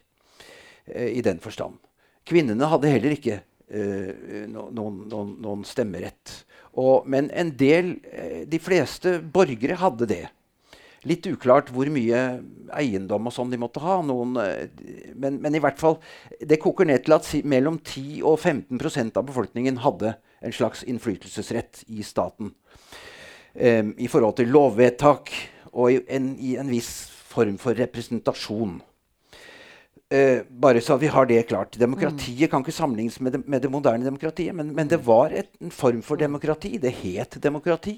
[0.89, 1.77] eh, i den forstand.
[2.25, 6.43] Kvinnene hadde heller ikke noen, noen, noen stemmerett.
[6.79, 10.23] Og, men en del, eh, de fleste borgere hadde det.
[11.03, 12.21] Litt uklart hvor mye
[12.79, 13.99] eiendom og sånn de måtte ha.
[14.05, 15.99] Noen, eh, men, men i hvert fall,
[16.41, 20.81] det koker ned til at si, mellom 10 og 15% av befolkningen hadde en slags
[20.89, 22.53] innflytelsesrett i staten.
[23.53, 25.29] Um, I forhold til lovvedtak
[25.77, 28.79] og i en, i en viss form for representasjon.
[30.13, 31.78] Eh, bare så vi har det klart.
[31.80, 35.71] Demokratiet kan ikke sammenlignes med med det moderne demokratiet, men, men det var et, en
[35.71, 36.78] form for demokrati.
[36.78, 37.97] Det het demokrati.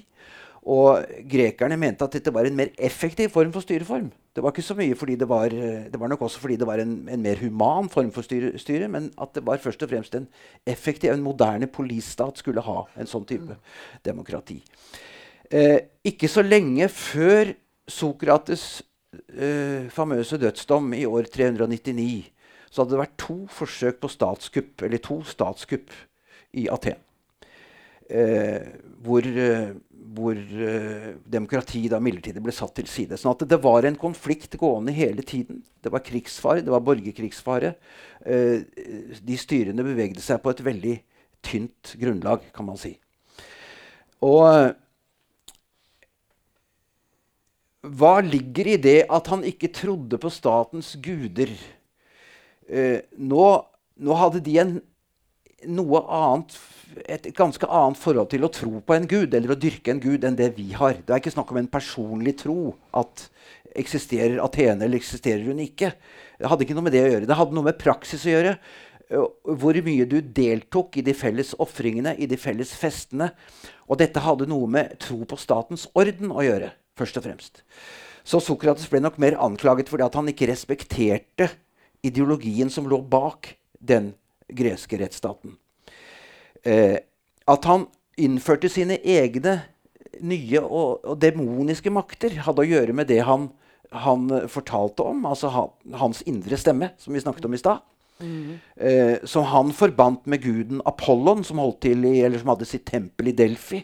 [0.66, 4.08] Og grekerne mente at dette var en mer effektiv form for styreform.
[4.34, 6.66] Det var ikke så mye fordi det var, eh, det var nok også fordi det
[6.66, 9.92] var en, en mer human form for styre, styre, men at det var først og
[9.92, 10.26] fremst en
[10.66, 13.60] effektiv, en moderne polisstat skulle ha en sånn type
[14.04, 14.62] demokrati.
[15.50, 17.54] Eh, ikke så lenge før
[17.86, 18.82] Sokrates'
[19.32, 22.32] eh, famøse dødsdom i år 399
[22.70, 25.94] så hadde det vært to forsøk på statskupp, eller to statskupp
[26.58, 26.98] i Aten.
[28.10, 28.66] Eh,
[29.02, 29.70] hvor eh,
[30.14, 33.18] hvor eh, demokrati da midlertidig ble satt til side.
[33.18, 35.62] Sånn at det, var en konflikt gående hele tiden.
[35.82, 37.74] Det var krigsfare, det var borgerkrigsfare.
[38.24, 38.64] Eh,
[39.30, 40.96] de styrende bevegde seg på et veldig
[41.46, 42.94] tynt grunnlag, kan man si.
[44.26, 44.72] Og eh,
[47.86, 51.52] hva ligger i det at han ikke trodde på statens guder?
[52.66, 53.46] Eh, nå,
[54.02, 54.76] nå hadde de en
[55.72, 56.56] noe annet,
[57.08, 60.26] et ganske annet forhold til å tro på en gud eller å dyrke en gud
[60.26, 60.98] enn det vi har.
[61.00, 62.74] Det er ikke snakk om en personlig tro.
[62.92, 63.28] at
[63.76, 65.90] Eksisterer Atene, eller eksisterer hun ikke?
[66.40, 67.28] Det hadde ikke noe med det å gjøre.
[67.28, 68.54] Det hadde noe med praksis å gjøre.
[69.60, 73.28] Hvor mye du deltok i de felles ofringene, i de felles festene.
[73.84, 77.62] Og dette hadde noe med tro på statens orden å gjøre, først og fremst.
[78.26, 81.50] Så Sokrates ble nok mer anklaget fordi at han ikke respekterte
[82.06, 84.14] ideologien som lå bak den
[84.46, 85.56] greske rettsstaten.
[86.66, 86.98] Eh,
[87.46, 87.86] at han
[88.18, 89.60] innførte sine egne
[90.24, 93.50] nye og, og demoniske makter, hadde å gjøre med det han,
[93.92, 95.66] han fortalte om, altså ha,
[96.00, 97.84] hans indre stemme, som vi snakket om i stad.
[98.80, 102.86] Eh, som han forbandt med guden Apollon, som, holdt til i, eller som hadde sitt
[102.88, 103.82] tempel i Delfi.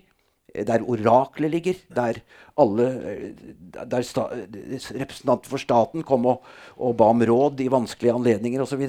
[0.53, 2.19] Der oraklet ligger, der
[2.61, 3.31] alle eh,
[3.73, 6.45] der sta, representanter for staten kom og,
[6.77, 8.85] og ba om råd i vanskelige anledninger osv.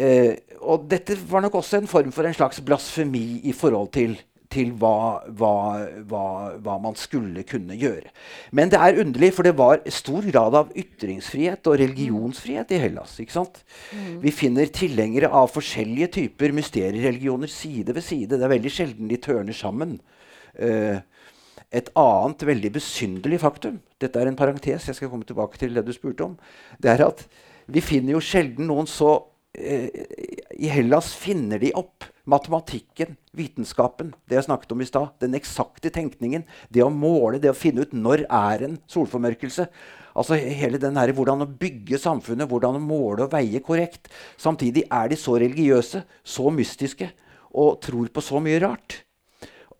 [0.00, 4.14] Eh, og dette var nok også en form for en slags blasfemi i forhold til,
[4.52, 5.54] til hva, hva,
[6.08, 6.24] hva,
[6.62, 8.12] hva, man skulle kunne gjøre.
[8.56, 13.18] Men det er underlig, for det var stor grad av ytringsfrihet og religionsfrihet i Hellas.
[13.20, 13.60] ikke sant?
[13.92, 14.20] Mm.
[14.24, 18.38] Vi finner tilhengere av forskjellige typer mysteriereligioner side ved side.
[18.38, 19.98] Det er veldig sjelden de tørner sammen.
[20.58, 20.98] Uh,
[21.70, 25.84] et annet veldig besynderlig faktum Dette er en parentes, jeg skal komme tilbake til det
[25.86, 26.38] du spurte om.
[26.82, 27.26] Det er at
[27.70, 29.12] vi finner jo sjelden noen så
[29.54, 29.86] eh,
[30.58, 35.12] I Hellas finner de opp matematikken, vitenskapen, det jeg snakket om i stad.
[35.22, 36.44] Den eksakte tenkningen.
[36.70, 39.66] Det å måle, det å finne ut når er en solformørkelse.
[40.18, 44.10] Altså hele den her, Hvordan å bygge samfunnet, hvordan å måle og veie korrekt.
[44.38, 47.12] Samtidig er de så religiøse, så mystiske
[47.50, 49.00] og tror på så mye rart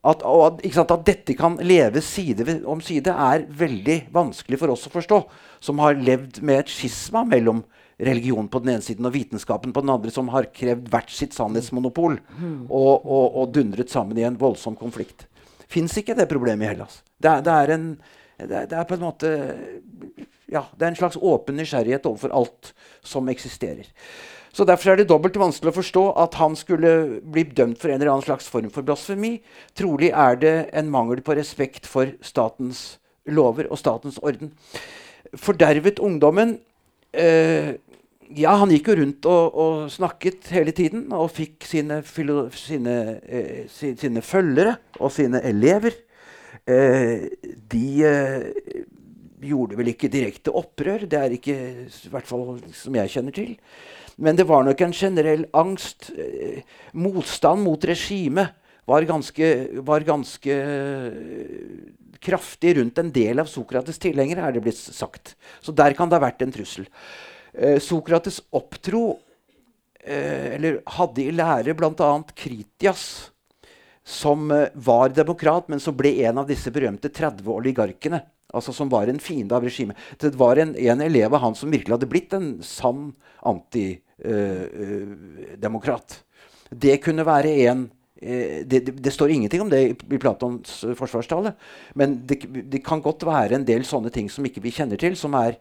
[0.00, 4.94] at, at, at, dette kan leve side om side, er veldig vanskelig for oss å
[4.94, 5.18] forstå.
[5.60, 7.60] Som har levd med et skisma mellom
[8.00, 11.36] religion på den ene siden og vitenskapen på den andre, som har krevd hvert sitt
[11.36, 15.26] sannhetsmonopol og, og, og dundret sammen i en voldsom konflikt.
[15.70, 17.02] Fins ikke det problemet i Hellas.
[17.20, 17.86] Det er, det er, en,
[18.40, 19.34] det er, det er på en måte
[20.50, 22.72] ja, det er en slags åpen nysgjerrighet overfor alt
[23.06, 23.86] som eksisterer.
[24.52, 28.00] Så Derfor er det dobbelt vanskelig å forstå at han skulle bli dømt for en
[28.00, 29.36] eller annen slags form for blasfemi.
[29.78, 32.98] Trolig er det en mangel på respekt for statens
[33.30, 34.50] lover og statens orden.
[35.38, 36.58] Fordervet ungdommen
[37.14, 37.78] eh,
[38.30, 41.98] Ja, han gikk jo rundt og, og, snakket hele tiden og fikk sine,
[42.54, 42.94] sine,
[43.26, 45.96] eh, sine følgere og sine elever.
[46.62, 47.26] Eh,
[47.72, 48.84] de eh,
[49.42, 51.06] gjorde vel ikke direkte opprør.
[51.10, 53.56] Det er ikke i hvert fall som jeg kjenner til.
[54.20, 56.11] Men det var nok en generell angst.
[56.12, 56.61] Eh,
[56.92, 58.52] motstand mot regimet
[58.88, 59.48] var ganske,
[59.87, 61.16] var ganske eh,
[62.20, 65.35] kraftig rundt en del av Sokrates' tilhengere, er det blitt sagt.
[65.64, 66.88] Så der kan det ha vært en trussel.
[67.54, 69.18] Eh, Sokrates opptro,
[70.00, 72.06] eller hadde i lære bl.a.
[72.33, 73.02] Kritias,
[74.00, 78.22] som var demokrat, men som ble en av disse berømte 30 oligarkene
[78.54, 79.98] altså som var en fiende av regimet.
[80.18, 83.11] Det var en, en, elev av han som virkelig hadde blitt en sann
[83.46, 84.06] antidemokrat.
[84.20, 84.66] Uh,
[85.56, 86.11] uh,
[86.70, 90.83] det kunne være en uh, det, det, det, står ingenting om det i, i Platons
[90.98, 91.54] forsvarstale.
[91.94, 95.16] Men det, det, kan godt være en del sånne ting som ikke vi kjenner til,
[95.16, 95.56] som er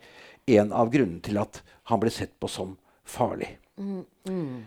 [0.49, 2.75] en av grunnene til at han ble sett på som
[3.07, 3.55] farlig.
[3.79, 4.59] Mm, mm.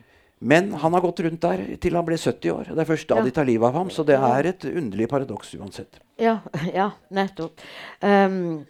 [0.43, 2.73] Men han har gått rundt der til han ble 70 år.
[2.73, 3.27] Det er først da ja.
[3.27, 3.93] de tar livet av ham.
[3.95, 6.01] Så det er et underlig paradoks uansett.
[6.19, 6.41] Ja,
[6.79, 7.63] ja nettopp.
[8.03, 8.65] Um,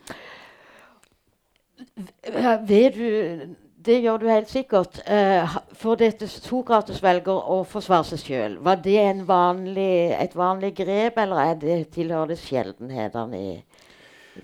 [2.68, 3.54] vet du
[3.86, 5.00] det gjør du helt sikkert.
[5.06, 8.58] Uh, for dette Sokrates velger å forsvare seg sjøl.
[8.64, 13.50] Var det vanlig, et vanlig grep, eller er det, tilhører det sjeldenhetene i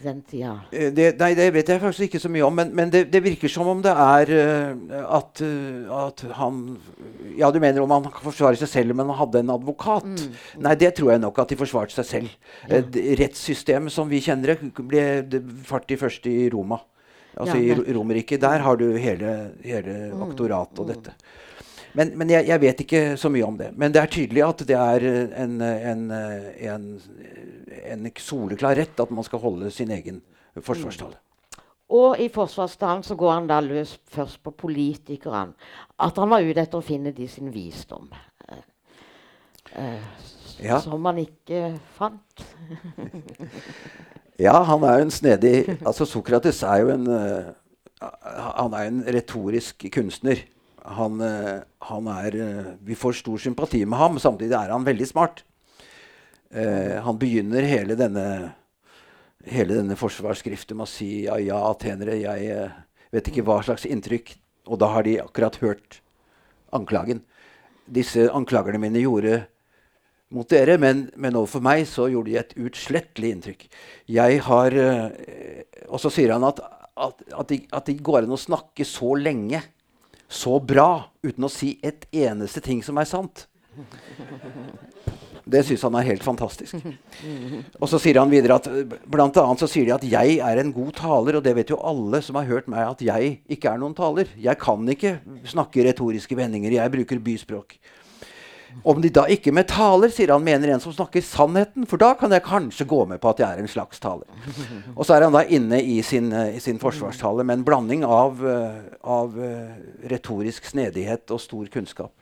[0.02, 0.56] den tida?
[0.72, 2.58] Eh, det, nei, det vet jeg faktisk ikke så mye om.
[2.58, 5.44] Men, men det, det, virker som om det er uh, at,
[6.00, 6.60] at, han
[7.38, 10.10] Ja, du mener om han kan forsvare seg selv, men han hadde en advokat?
[10.10, 10.36] Mm.
[10.66, 12.36] Nei, det tror jeg nok at de forsvarte seg selv.
[12.66, 12.82] Ja.
[13.22, 16.82] Rettssystemet som vi kjenner det, ble fart i første i Roma.
[17.38, 20.24] Altså ja, i Romerike Der har du hele, hele mm.
[20.28, 20.92] aktoratet og mm.
[20.94, 21.14] dette.
[21.98, 23.70] Men, men jeg, jeg, vet ikke så mye om det.
[23.78, 25.06] Men det er tydelig at det er
[25.44, 26.84] en, en, en,
[27.94, 30.20] en soleklar rett at man skal holde sin egen
[30.62, 31.16] forsvarstale.
[31.16, 31.24] Mm.
[31.88, 35.56] Og i forsvarstalen så går han da løs først på politikerne.
[35.98, 38.10] At han var ute etter å finne de sin visdom.
[38.48, 38.64] Eh,
[39.80, 40.26] eh,
[40.60, 40.80] ja.
[40.84, 42.44] Som han ikke fant.
[44.38, 47.50] ja, han er jo en snedig Altså Sokrates er jo en uh,
[48.54, 50.44] Han er en retorisk kunstner
[50.88, 54.14] han, uh, han er, uh, vi får stor sympati med ham.
[54.16, 55.42] Samtidig er han veldig smart.
[56.48, 58.54] Han begynner hele denne,
[59.44, 62.70] hele denne forsvarsskriften med å si ja, ja, atenere, jeg
[63.12, 64.32] vet ikke hva slags inntrykk
[64.72, 65.98] Og da har de akkurat hørt
[66.72, 67.20] anklagen.
[67.84, 69.42] Disse anklagerne mine gjorde
[70.34, 73.64] mot dere, men, men overfor meg så gjorde de et utslettelig inntrykk.
[74.12, 75.08] Jeg har uh,
[75.88, 76.60] Og så sier han at,
[76.98, 79.62] at, at, de, det går an å snakke så lenge
[80.28, 83.46] så bra uten å si et eneste ting som er sant.
[85.48, 86.76] Det syns han er helt fantastisk.
[87.80, 88.66] Og så sier han videre at
[89.08, 91.80] blant annet så sier de at jeg er en god taler, og det vet jo
[91.80, 94.28] alle som har hørt meg, at jeg ikke er noen taler.
[94.36, 95.14] Jeg kan ikke
[95.48, 96.76] snakke retoriske vendinger.
[96.76, 97.78] Jeg bruker byspråk.
[98.88, 102.12] Om de da ikke med taler, sier han, mener en som snakker sannheten, for da
[102.18, 104.28] kan jeg kanskje gå med på at jeg er en slags taler.
[104.94, 108.04] Og så er han da inne i sin, uh, i sin forsvarstale med en blanding
[108.06, 109.72] av, uh, av uh,
[110.12, 112.12] retorisk snedighet og stor kunnskap.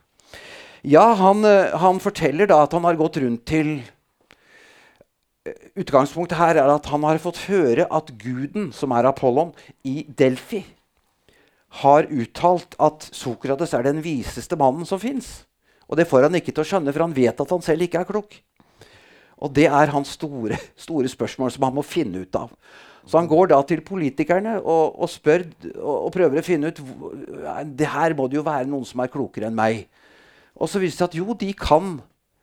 [0.86, 3.78] Ja, han, han, forteller da at han har gått rundt til
[5.78, 9.52] Utgangspunktet her er at han har fått høre at guden, som er Apollon,
[9.86, 10.64] i Delfi
[11.82, 15.44] har uttalt at Sokrates er den viseste mannen som fins.
[15.86, 18.02] Og det får han ikke til å skjønne, for han vet at han selv ikke
[18.02, 18.36] er klok.
[19.36, 22.52] Og det er hans store, store spørsmål som han må finne ut av.
[23.06, 25.44] Så han går da til politikerne og, og spør
[25.76, 26.80] og, og, prøver å finne ut
[27.78, 29.84] det her må det jo være noen som er klokere enn meg.
[30.56, 31.92] Og så viser det seg at jo, de kan,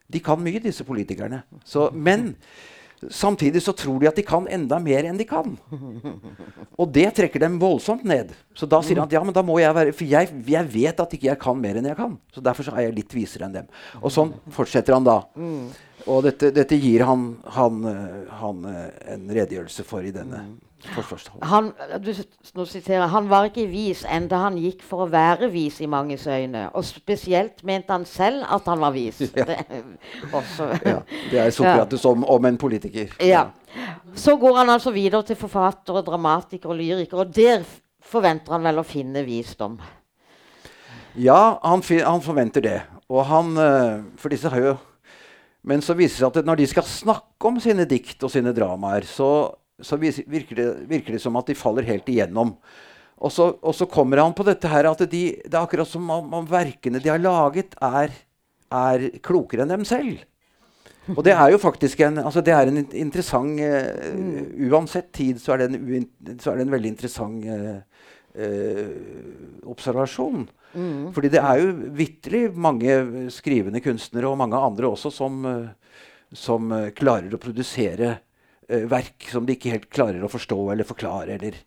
[0.08, 1.42] de kan mye, disse politikerne.
[1.68, 2.32] Så, men
[3.12, 5.56] samtidig så tror de at de kan enda mer enn de kan.
[6.80, 8.34] Og det trekker dem voldsomt ned.
[8.58, 11.02] Så da sier han at ja, men da må jeg være For jeg, jeg vet
[11.04, 12.18] at ikke jeg kan mer enn jeg kan.
[12.34, 13.72] Så derfor så er jeg litt visere enn dem.
[14.02, 15.20] Og sånn fortsetter han da.
[16.10, 20.56] Og dette, dette gir han, han, eh, han, eh, en redegjørelse for i denne mm.
[21.42, 21.72] Han,
[22.04, 26.26] du, siterer, han var ikke vis enda han gikk for å være vis i manges
[26.28, 26.66] øyne.
[26.76, 29.22] Og spesielt mente han selv at han var vis.
[29.34, 29.46] Ja.
[30.34, 31.00] Det, ja,
[31.32, 33.12] det er Sokrates om, om, en politiker.
[33.24, 33.48] Ja.
[34.16, 37.26] Så går han altså videre til forfattere, dramatikere og lyrikere.
[37.26, 37.66] Og der
[38.04, 39.78] forventer han vel å finne visdom.
[41.20, 42.80] Ja, han, han forventer det.
[43.12, 44.76] Og han eh, For disse har jo
[45.64, 48.52] men så viser det seg at når de skal snakke om sine dikt og sine
[48.56, 49.30] dramaer, så,
[49.82, 52.54] så virker, det, virker, det, som at de faller helt igjennom.
[53.24, 56.06] Og så, og så kommer han på dette her at de, det er akkurat som
[56.12, 58.14] om, om verkene de har laget, er,
[58.74, 60.26] er, klokere enn dem selv.
[61.14, 65.52] Og det er jo faktisk en, altså det er en interessant uh, Uansett tid så
[65.52, 66.06] er det en,
[66.40, 67.82] så er det en veldig interessant uh,
[68.40, 70.46] uh, observasjon.
[70.74, 71.10] Mm.
[71.16, 72.96] Fordi det er jo vitterlig mange
[73.36, 75.44] skrivende kunstnere, og mange andre også, som,
[76.34, 78.16] som klarer å produsere
[78.90, 81.36] verk som de ikke helt klarer å forstå eller forklare.
[81.36, 81.58] Eller.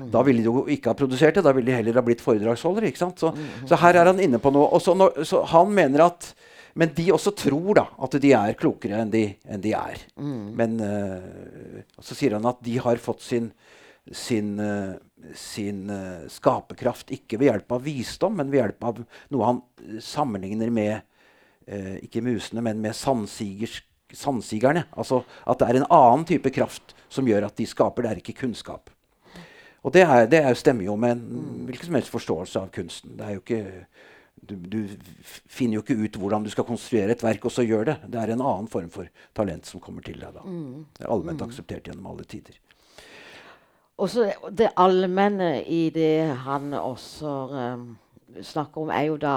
[0.00, 0.10] Mm.
[0.14, 2.90] Da ville de jo ikke ha produsert det, da ville de heller ha blitt foredragsholdere.
[2.90, 3.20] ikke sant?
[3.20, 3.66] Så, mm.
[3.70, 4.68] så her er han inne på noe.
[4.72, 6.32] Og så, når, så han mener at
[6.76, 10.02] men de også tror da at de er klokere enn de, enn de er.
[10.20, 10.44] Mm.
[10.58, 13.48] Men uh, så sier han at de har fått sin,
[14.12, 14.92] sin, uh,
[15.32, 19.00] sin uh, skaperkraft ikke ved hjelp av visdom, men ved hjelp av
[19.32, 19.62] noe han
[20.04, 21.12] sammenligner med
[21.66, 22.94] ikke musene, men med
[24.14, 24.86] sandsigerne.
[24.96, 28.02] Altså at det er en annen type kraft som gjør at de skaper.
[28.02, 28.90] Det er ikke kunnskap.
[29.86, 33.14] Og det, er, det er, stemmer jo med en hvilken som helst forståelse av kunsten.
[33.18, 33.84] Det er jo ikke,
[34.42, 34.78] du, du,
[35.22, 37.96] finner jo ikke ut hvordan du skal konstruere et verk, og så gjør det.
[38.10, 40.42] Det er en annen form for talent som kommer til deg da.
[40.42, 40.88] Mm.
[40.96, 42.58] Det er allment akseptert gjennom alle tider.
[43.96, 47.86] Og så Det allmenne i det han også um,
[48.42, 49.36] snakker om, er jo da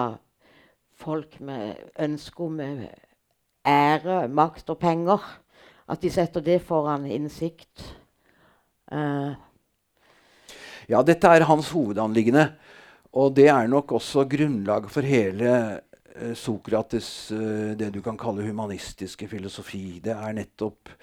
[1.00, 2.90] folk med ønske om eh,
[3.70, 5.24] ære, makt og penger.
[5.90, 7.86] At de setter det foran innsikt.
[8.92, 9.34] Uh.
[10.90, 12.50] Ja, dette er hans hovedanliggende.
[13.18, 15.52] Og det er nok også grunnlaget for hele
[15.82, 20.00] uh, Sokrates, uh, det du kan kalle humanistiske filosofi.
[20.04, 20.94] Det er nettopp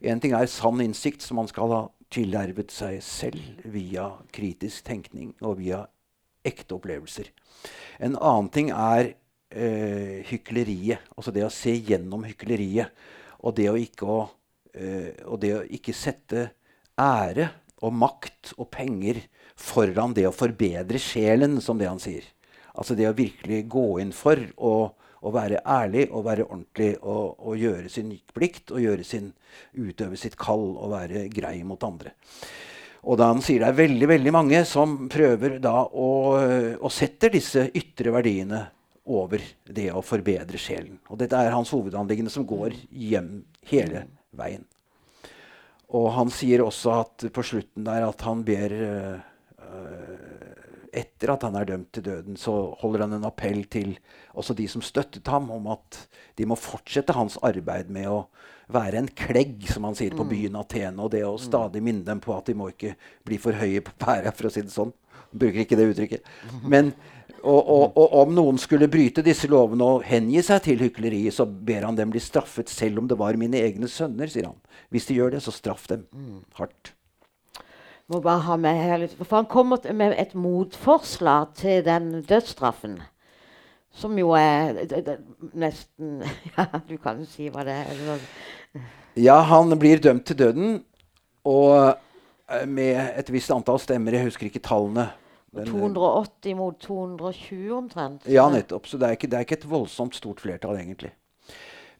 [0.00, 5.34] En ting er sann innsikt, som man skal ha tilhervet seg selv via kritisk tenkning
[5.44, 5.82] og via
[6.40, 7.28] ekte opplevelser.
[8.00, 9.12] En annen ting er
[9.50, 11.10] eh, hykleriet.
[11.16, 12.94] Altså det å se gjennom hykleriet.
[13.44, 14.20] Og det å ikke, å,
[14.74, 16.50] eh, og det å ikke sette
[17.00, 19.22] ære og makt og penger
[19.60, 22.24] foran det å forbedre sjelen, som det han sier.
[22.76, 24.74] Altså det å virkelig gå inn for å
[25.20, 29.30] å være ærlig og være ordentlig og, og, gjøre sin plikt og sin,
[29.76, 32.14] utøve sitt kall og være grei mot andre.
[33.00, 36.08] Og da han sier det er veldig veldig mange som prøver da å,
[36.80, 38.66] å sette disse ytre verdiene
[39.10, 40.98] over det å forbedre sjelen.
[41.10, 43.40] Og dette er hans hovedanliggende som går hjem
[43.70, 44.06] hele
[44.36, 44.66] veien.
[45.96, 49.16] Og han sier også at på slutten der at han ber uh,
[50.90, 53.96] etter at han er dømt til døden, så holder han en appell til
[54.38, 55.98] også de som støttet ham, om at
[56.38, 58.24] de må fortsette hans arbeid med å
[58.70, 60.30] være en klegg, som han sier på mm.
[60.30, 60.96] byen Atene.
[61.02, 62.96] Og det å stadig minne dem på at de må ikke
[63.26, 64.92] bli for høye på pæra, for å si det sånn.
[65.30, 66.30] Bruker ikke det uttrykket.
[66.66, 66.92] Men,
[67.40, 71.46] og, og, og, om noen skulle bryte disse lovene og hengi seg til hykleriet, så
[71.46, 74.58] ber han dem bli straffet, selv om det var mine egne sønner, sier han.
[74.90, 76.08] Hvis de gjør det, så straff dem
[76.58, 76.94] hardt
[78.10, 82.98] må bare ha med her litt, For han kommer med et motforslag til den dødsstraffen.
[83.94, 85.16] Som jo er det, det,
[85.58, 86.20] nesten
[86.56, 88.22] Ja, du kan jo si hva det er.
[89.18, 90.82] Ja, han blir dømt til døden.
[91.46, 91.74] Og
[92.50, 94.14] eh, med et visst antall stemmer.
[94.14, 95.08] Jeg husker ikke tallene.
[95.56, 98.26] Men, 280 mot 220 omtrent.
[98.30, 98.86] Ja, nettopp.
[98.86, 101.10] Så det er, ikke, det er ikke et voldsomt stort flertall, egentlig.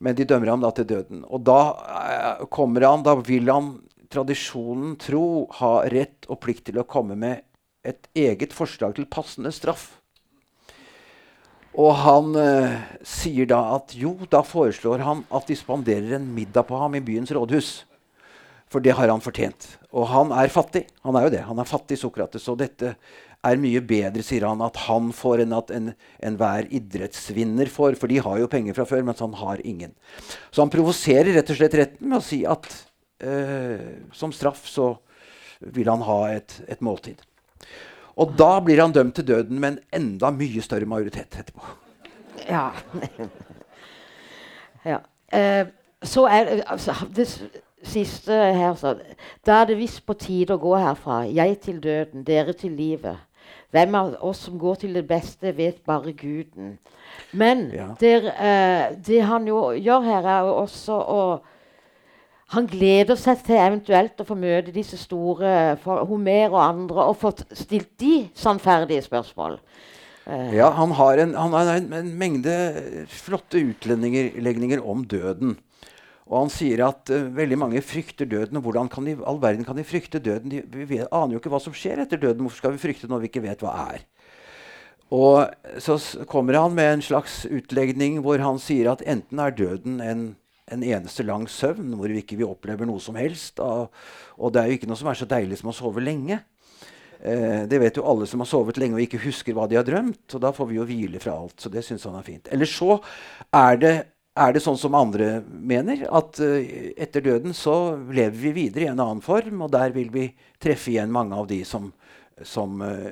[0.01, 1.24] Men de dømmer ham da til døden.
[1.26, 1.61] Og da
[1.98, 3.74] eh, kommer han, da vil han
[4.11, 5.24] tradisjonen tro
[5.61, 7.42] ha rett og plikt til å komme med
[7.86, 9.96] et eget forslag til passende straff.
[11.78, 16.66] Og han eh, sier da at jo, da foreslår han at de spanderer en middag
[16.70, 17.70] på ham i byens rådhus.
[18.70, 19.66] For det har han fortjent.
[19.90, 20.84] Og han er fattig.
[21.03, 21.42] Han er jo det.
[21.48, 22.46] Han er fattig, Sokrates.
[22.51, 22.94] Og dette
[23.47, 27.97] er mye bedre, sier han, at han får enn at enhver en idrettsvinner får.
[28.01, 29.95] For de har jo penger fra før, mens han har ingen.
[30.51, 32.68] Så han provoserer rett og slett retten med å si at
[33.24, 34.93] eh, som straff så
[35.61, 37.20] vil han ha et, et måltid.
[38.20, 41.64] Og da blir han dømt til døden med en enda mye større majoritet etterpå.
[42.49, 42.70] Ja.
[44.93, 45.01] ja.
[45.32, 45.66] Eh,
[46.03, 47.28] så er altså, det
[47.82, 48.95] siste her så,
[49.47, 51.22] Da er det visst på tide å gå herfra.
[51.28, 53.20] Jeg til døden, dere til livet.
[53.70, 56.74] Hvem av oss som går til det beste, vet bare Guden.
[57.32, 57.92] Men ja.
[58.01, 61.22] der, eh, det han jo gjør her, er jo også å
[62.51, 67.30] han gleder seg til eventuelt å få møte disse store Homer og andre og få
[67.55, 69.61] stilt de sannferdige spørsmål.
[70.26, 72.57] Uh, ja, han har, en, han har en, en, mengde
[73.22, 75.55] flotte utlegninger om døden.
[76.31, 78.61] Og han sier at uh, veldig mange frykter døden.
[78.61, 80.53] Og hvordan kan de, all verden kan de frykte døden?
[80.53, 82.45] De, vi vet, aner jo ikke hva som skjer etter døden.
[82.47, 84.07] Hvorfor skal vi frykte når vi ikke vet hva er?
[85.11, 85.51] Og
[85.83, 85.97] så
[86.31, 90.22] kommer han med en slags utlegning hvor han sier at enten er døden en,
[90.70, 93.59] en eneste lang søvn hvor vi ikke vi opplever noe som helst.
[93.59, 93.91] Og,
[94.39, 96.39] og, det er jo ikke noe som er så deilig som å sove lenge.
[97.18, 99.89] Eh, det vet jo alle som har sovet lenge og ikke husker hva de har
[99.89, 100.22] drømt.
[100.31, 101.59] Og da får vi jo hvile fra alt.
[101.59, 102.47] Så det syns han er fint.
[102.55, 103.01] Eller så
[103.51, 103.95] er det
[104.39, 106.59] er det sånn som andre mener, at uh,
[107.01, 110.28] etter døden så lever vi videre i en annen form, og der vil vi
[110.62, 111.91] treffe igjen mange av de som,
[112.47, 113.11] som, uh,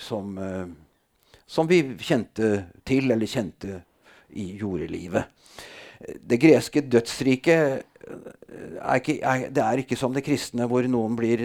[0.00, 2.52] som, uh, som vi kjente
[2.86, 3.80] til, eller kjente
[4.36, 5.32] i jordelivet.
[6.00, 11.42] Det greske dødsriket er ikke, er, det er ikke som det kristne, hvor noen blir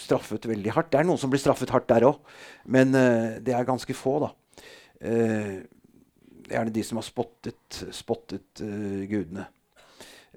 [0.00, 0.92] straffet veldig hardt.
[0.92, 2.22] Det er noen som blir straffet hardt der òg,
[2.70, 4.30] men det er ganske få, da.
[6.48, 9.46] Gjerne de som har spottet, spottet uh, gudene.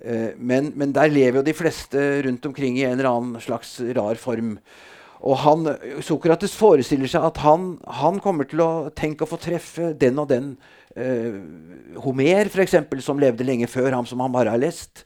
[0.02, 3.78] Uh, men, men, der lever jo de fleste rundt omkring i en eller annen slags
[3.96, 4.56] rar form.
[5.22, 5.68] Og han,
[6.02, 10.32] Sokrates forestiller seg at han, han kommer til å tenke å få treffe den og
[10.34, 10.56] den.
[10.98, 15.06] Uh, Homer, f.eks., som levde lenge før ham, som han bare har lest.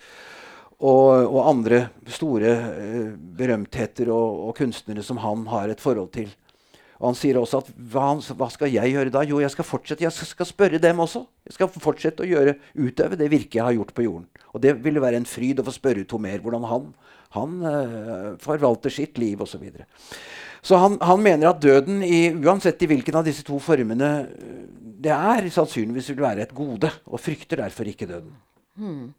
[0.76, 2.50] Og, og andre store
[3.16, 6.34] berømtheter og, og, kunstnere som han har et forhold til.
[7.02, 9.24] Og han sier også at hva, hva, skal jeg gjøre da?
[9.28, 10.06] Jo, jeg skal fortsette.
[10.06, 11.26] Jeg skal spørre dem også.
[11.48, 14.30] Jeg skal fortsette å gjøre, utøve det virket jeg har gjort på jorden.
[14.56, 16.88] Og det ville være en fryd å få spørre Tomer hvordan han,
[17.36, 19.58] han uh, forvalter sitt liv osv.
[19.58, 19.90] Så, videre.
[20.64, 24.64] så han, han, mener at døden, i, uansett i hvilken av disse to formene eh,
[25.06, 28.32] det er, sannsynligvis vil være et gode, og frykter derfor ikke døden.
[28.80, 29.12] Hmm.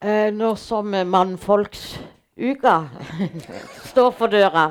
[0.00, 1.96] Eh, nå som mannfolks
[2.36, 2.88] uka
[3.90, 4.66] står for døra,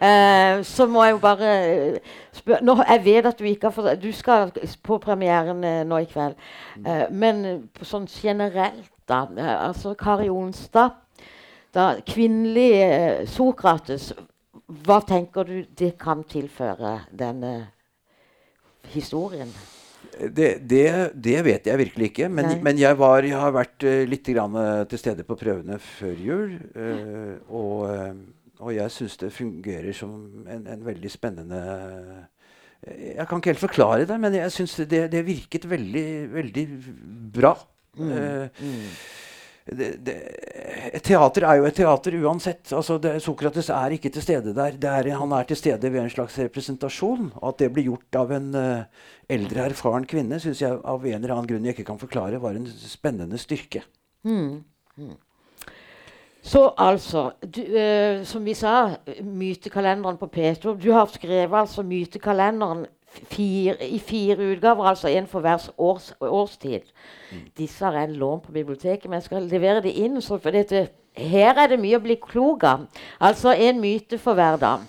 [0.00, 3.74] uh, så må jeg jo bare eh, spørre nå, Jeg vet at du ikke har
[3.74, 6.36] fått Du skal på premieren uh, nå i kveld.
[6.84, 9.24] Uh, men sånn generelt, da
[9.56, 11.00] Altså Kari Onstad.
[11.74, 14.10] Da, kvinnelig Sokrates.
[14.66, 17.70] Hva tenker du det kan tilføre denne
[18.90, 19.50] historien?
[20.20, 22.28] Det, det, det, vet jeg virkelig ikke.
[22.28, 25.78] Men, men jeg, var, jeg, har vært uh, litt grann, uh, til stede på prøvene
[25.82, 26.52] før jul.
[26.76, 27.86] Uh, og,
[28.58, 31.62] og, jeg syns det fungerer som en, en, veldig spennende
[32.84, 36.06] Jeg kan ikke helt forklare det, men jeg syns det, det, virket veldig,
[36.36, 36.68] veldig
[37.34, 37.56] bra.
[37.98, 38.14] Mm.
[38.60, 38.86] Mm
[39.70, 42.72] et teater er jo et teater uansett.
[42.74, 44.76] Altså det, Sokrates er ikke til stede der.
[44.90, 47.30] Er, han er til stede ved en slags representasjon.
[47.38, 51.18] Og at det blir gjort av en uh, eldre, erfaren kvinne, syns jeg av en
[51.18, 53.84] eller annen grunn jeg ikke kan forklare, var en spennende styrke.
[54.26, 54.62] Mm.
[54.98, 55.18] Mm.
[56.42, 62.86] Så altså, du, uh, som vi sa, mytekalenderen på P2 Du har skrevet altså mytekalenderen
[63.10, 66.80] fire, i fire utgaver, altså en for hver års, årstid.
[67.32, 67.38] Mm.
[67.58, 70.22] Disse har jeg lånt på biblioteket, men jeg skal levere det inn.
[70.22, 72.86] for dette, her er det mye å bli klok av.
[73.20, 74.86] Altså en myte for hver dag.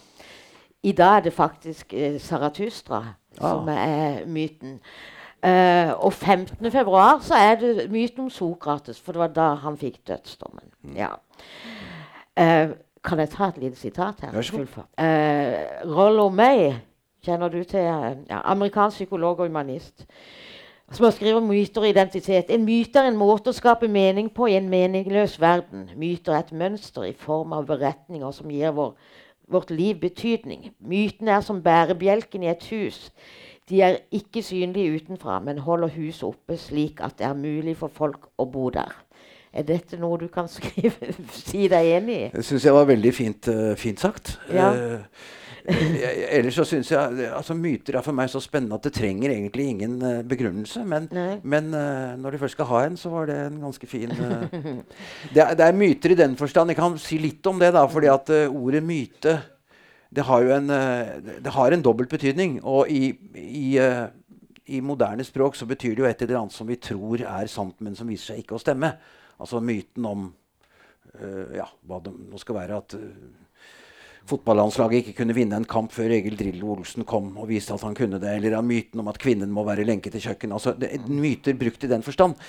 [0.83, 3.03] I dag er det faktisk eh, Saratustra
[3.39, 3.49] ah.
[3.49, 4.79] som er myten.
[5.41, 6.71] Uh, og 15.
[6.71, 10.67] februar så er det myten om Sokrates, for det var da han fikk dødsdommen.
[10.83, 10.95] Mm.
[10.95, 11.09] Ja.
[12.37, 14.37] Uh, kan jeg ta et lite sitat her?
[14.37, 16.75] Uh, Rollo May
[17.25, 20.05] kjenner du til ja, amerikansk psykolog og humanist.
[20.91, 22.49] Som har skrevet myter og identitet.
[22.49, 25.85] En myte er en måte å skape mening på i en meningsløs verden.
[25.95, 28.97] Myter er et mønster i form av beretninger som gir vår,
[29.47, 30.73] vårt liv betydning.
[30.83, 33.05] Mytene er som bærebjelken i et hus.
[33.69, 37.87] De er ikke synlige utenfra, men holder huset oppe slik at det er mulig for
[37.87, 38.91] folk å bo der.
[39.53, 41.13] Er dette noe du kan skrive,
[41.45, 42.27] si deg enig i?
[42.33, 44.39] Det syns jeg var veldig fint, uh, fint sagt.
[44.51, 44.73] Ja.
[44.75, 45.05] Jeg,
[45.65, 49.67] ellers så syns jeg altså Myter er for meg så spennende at det trenger egentlig
[49.69, 50.83] ingen uh, begrunnelse.
[50.87, 51.07] Men,
[51.43, 54.45] men uh, når de først skal ha en, så var det en ganske fin uh,
[55.35, 56.73] det, er, det, er, myter i den forstand.
[56.73, 59.39] Jeg kan si litt om det, da, fordi at ordet myte
[60.11, 60.67] det har jo en,
[61.39, 62.57] det har en dobbelt betydning.
[62.67, 66.75] Og i, i, i, moderne språk så betyr det jo et eller annet som vi
[66.83, 68.89] tror er sant, men som viser seg ikke å stemme.
[69.39, 70.25] Altså myten om
[71.55, 72.97] ja, hva det nå skal være at
[74.31, 77.97] fotballandslaget ikke kunne vinne en kamp før Egil Drillo Olsen kom og viste at han
[77.97, 78.37] kunne det.
[78.37, 80.55] Eller myten om at kvinnen må være lenket til kjøkken.
[80.55, 82.39] Altså, det, myter brukt i den forstand.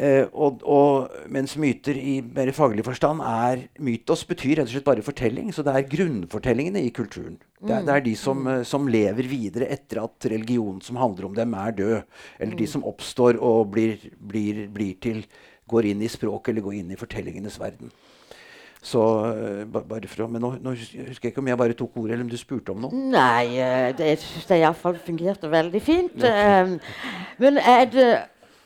[0.00, 4.86] Eh, og, og, mens myter i mer faglig forstand er Mytos betyr rett og slett
[4.86, 5.52] bare fortelling.
[5.52, 7.36] Så det er grunnfortellingene i kulturen.
[7.60, 11.28] Det er, det er de som, eh, som, lever videre etter at religionen som handler
[11.28, 11.96] om dem, er død.
[12.40, 15.24] Eller de som oppstår og blir, blir, blir til
[15.72, 17.92] Går inn i språk eller går inn i fortellingenes verden.
[18.82, 22.00] Så eh, bare for å, Men nå, nå, husker jeg ikke om jeg bare tok
[22.02, 23.02] ordet, eller om du spurte om noe?
[23.12, 26.16] Nei, eh, det, jeg syns det iallfall fungerte veldig fint.
[26.18, 26.66] Okay.
[26.66, 26.74] Um,
[27.38, 28.08] men er det,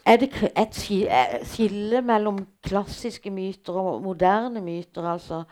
[0.08, 5.04] er det et skille mellom klassiske myter og moderne myter?
[5.04, 5.44] altså?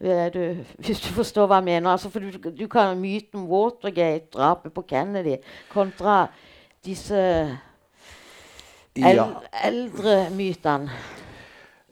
[0.00, 0.40] Du,
[0.80, 1.90] hvis du forstår hva jeg mener.
[1.92, 5.36] Altså, for du, du kan myten Watergate, drapet på Kennedy,
[5.68, 6.22] kontra
[6.84, 7.20] disse
[8.96, 9.20] el,
[9.60, 10.88] eldre mytene.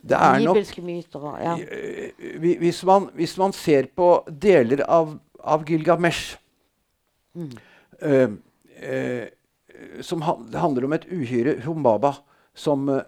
[0.02, 1.54] Det er nok myter, ja.
[1.58, 6.36] Eh, hvis, man, hvis, man, ser på deler av, av Gilgamesh
[7.34, 7.50] mm.
[8.06, 8.36] uh,
[8.84, 9.26] uh,
[10.02, 12.14] Som handler om et uhyre Humbaba
[12.54, 13.02] som uh,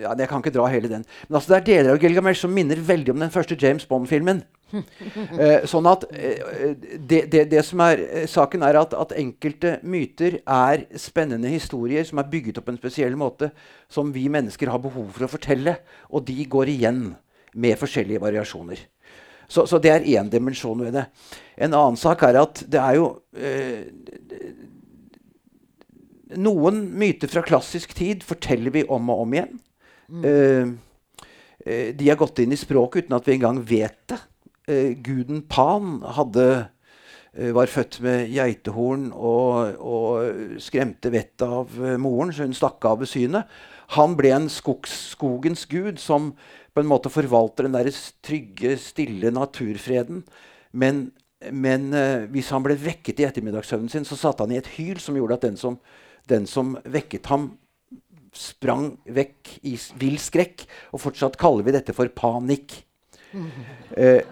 [0.00, 1.04] ja, Jeg kan ikke dra hele den.
[1.28, 4.44] Men altså, det er deler av Gilgamesh som minner veldig om den første James Bond-filmen.
[4.74, 9.76] Eh, sånn at eh, det, det, det, som er eh, saken, er at, at, enkelte
[9.86, 13.52] myter er spennende historier som er bygget opp på en spesiell måte,
[13.88, 15.78] som vi mennesker har behov for å fortelle.
[16.10, 17.08] Og de går igjen
[17.56, 18.82] med forskjellige variasjoner.
[19.48, 21.06] Så, så det er én dimensjon ved det.
[21.56, 23.86] En annen sak er at det er jo eh,
[26.36, 29.60] Noen myter fra klassisk tid forteller vi om og om igjen.
[30.10, 30.24] Mm.
[30.26, 30.72] Eh,
[31.62, 34.24] eh de har gått inn i språket uten at vi engang vet det eh,
[34.66, 36.68] guden Pan hadde,
[37.34, 42.84] eh, var født med geitehorn og, og skremte vettet av eh, moren, så hun stakk
[42.84, 43.46] av ved synet.
[43.94, 46.32] Han ble en skogs, skogens gud som
[46.74, 47.92] på en måte forvalter den der
[48.26, 50.24] trygge, stille naturfreden.
[50.76, 51.12] Men,
[51.54, 51.94] men
[52.34, 55.38] hvis han ble vekket i ettermiddagssøvnen sin, så satte han i et hyl som gjorde
[55.38, 55.78] at den som,
[56.28, 57.54] den som vekket ham,
[58.36, 60.66] sprang vekk i vill skrekk.
[60.92, 62.74] Og fortsatt kaller vi dette for panikk.
[63.96, 64.22] Eh,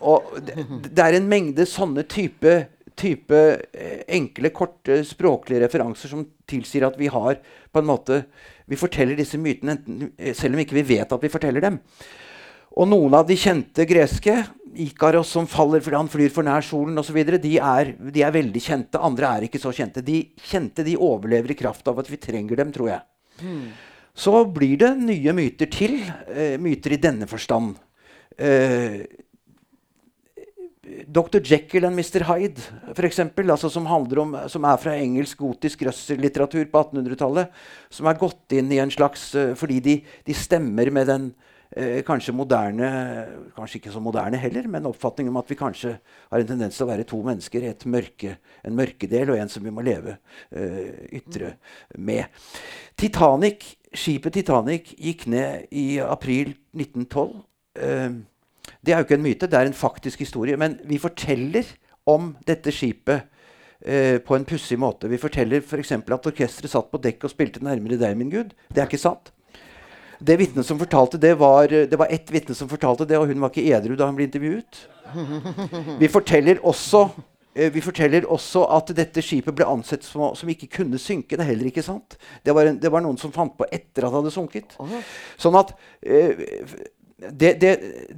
[0.00, 2.54] og det, det, er en mengde sånne type,
[2.98, 3.40] type
[3.72, 7.40] eh, enkle, korte språklige referanser som tilsier at vi har
[7.70, 8.24] på en måte
[8.70, 11.80] Vi forteller disse mytene enten, eh, selv om ikke vi vet at vi forteller dem.
[12.78, 14.36] Og noen av de kjente greske,
[14.78, 18.62] Ikaros som faller fordi han flyr for nær solen osv., de, er, de er veldig
[18.62, 19.00] kjente.
[19.02, 20.04] Andre er ikke så kjente.
[20.06, 23.02] De kjente de overlever i kraft av at vi trenger dem, tror jeg.
[23.42, 23.64] Mm.
[24.14, 25.98] Så blir det nye myter til.
[26.30, 27.74] Eh, myter i denne forstand.
[28.38, 29.02] Eh,
[31.06, 31.40] Dr.
[31.40, 32.24] Jekyll and Mr.
[32.24, 32.62] Hyde,
[32.94, 37.52] for eksempel, altså som, om, som, er fra engelsk gotisk røssellitteratur på 1800-tallet.
[37.92, 41.26] Som er gått inn i en slags uh, Fordi de, de, stemmer med den
[41.76, 42.90] uh, kanskje moderne
[43.56, 46.86] Kanskje ikke så moderne heller, men oppfatningen om at vi kanskje har en tendens til
[46.86, 47.68] å være to mennesker.
[47.90, 51.54] Mørke, en mørkedel og en som vi må leve uh, ytre
[51.98, 52.26] med.
[52.98, 57.40] Titanic, Skipet Titanic gikk ned i april 1912.
[57.80, 58.20] Uh,
[58.80, 60.56] det er jo ikke en myte, det er en faktisk historie.
[60.56, 61.68] Men vi forteller
[62.08, 63.26] om dette skipet
[63.84, 65.08] eh, på en pussig måte.
[65.10, 65.92] Vi forteller f.eks.
[65.92, 68.54] For at orkesteret satt på dekk og spilte 'Nærmere deg, min Gud'.
[68.72, 69.32] Det er ikke sant.
[70.20, 73.40] Det vitnet som fortalte det, var, det var ett vitne som fortalte det, og hun
[73.40, 74.86] var ikke edru da hun ble intervjuet.
[76.00, 77.08] Vi forteller også
[77.54, 81.36] eh, vi forteller også at dette skipet ble ansett som, som, ikke kunne synke.
[81.36, 82.18] Det er heller ikke sant.
[82.44, 84.76] Det var, en, det var noen som fant på etter at det hadde sunket.
[85.40, 85.72] Sånn at
[86.04, 86.44] eh,
[87.20, 87.70] det, det,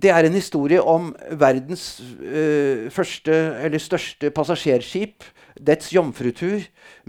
[0.03, 3.35] det, er en historie om verdens uh, første
[3.65, 5.25] eller største passasjerskip.
[5.63, 6.63] Dets jomfrutur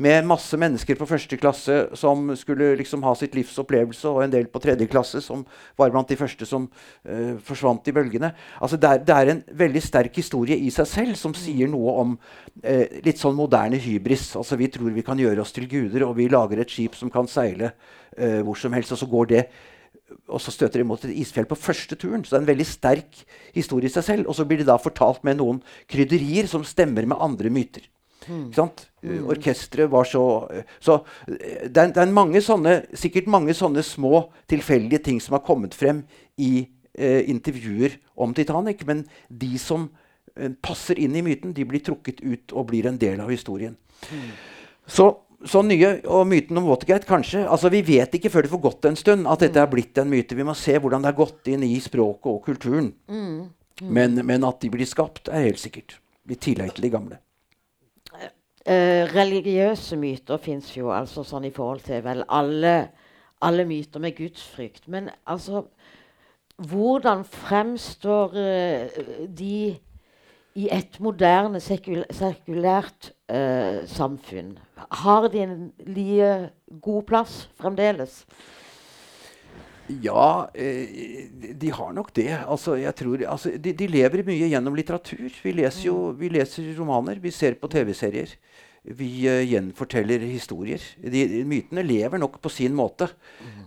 [0.03, 4.33] med masse mennesker på første klasse som skulle liksom ha sitt livs opplevelse, og en
[4.33, 5.45] del på tredje klasse som
[5.79, 8.33] var blant de første som uh, forsvant i bølgene.
[8.59, 11.93] Altså det, er, det, er, en veldig sterk historie i seg selv som sier noe
[12.01, 14.31] om uh, litt sånn moderne hybris.
[14.39, 17.13] Altså Vi tror vi kan gjøre oss til guder, og vi lager et skip som
[17.13, 17.75] kan seile
[18.13, 19.39] hvor som helst, og så går det
[20.27, 22.23] og så støter de mot et isfjell på første turen.
[22.23, 23.23] Så det er en veldig sterk
[23.55, 24.29] historie i seg selv.
[24.29, 25.61] Og så blir de da fortalt med noen
[25.91, 27.87] krydderier som stemmer med andre myter.
[28.27, 28.51] Mm.
[29.03, 29.25] Mm.
[29.27, 30.47] Orkesteret var så
[30.79, 35.43] Så det er, det er mange sånne, sikkert mange sånne små tilfeldige ting som har
[35.43, 36.05] kommet frem
[36.37, 38.85] i eh, intervjuer om Titanic.
[38.87, 39.89] Men de som
[40.37, 43.75] eh, passer inn i myten, de blir trukket ut og blir en del av historien.
[44.87, 45.09] Så,
[45.49, 48.87] så nye og myten om Watergate kanskje altså Vi vet ikke før det får gått
[48.89, 50.37] en stund at dette er blitt en myte.
[50.37, 52.93] Vi må se hvordan det har gått inn i språket og kulturen.
[53.83, 55.97] Men, men at de blir skapt, er helt sikkert.
[56.29, 57.19] I tillegg til de gamle.
[58.63, 62.75] Eh, religiøse myter fins jo altså sånn i forhold til vel alle,
[63.43, 64.87] alle myter med gudsfrykt.
[64.87, 65.67] Men altså
[66.53, 69.73] Hvordan fremstår eh, de
[70.55, 74.55] i et moderne, sekul sekulært eh, samfunn?
[75.03, 75.55] Har de en
[75.87, 76.33] like
[76.83, 78.21] god plass fremdeles?
[80.01, 81.27] Ja, eh,
[81.59, 82.31] de har nok det.
[82.47, 85.27] Altså, jeg tror, altså, de, de, lever mye gjennom litteratur.
[85.43, 88.37] Vi leser jo vi leser romaner, vi ser på TV-serier.
[88.83, 90.83] Vi uh, gjenforteller historier.
[90.99, 93.07] De, mytene lever nok på sin måte.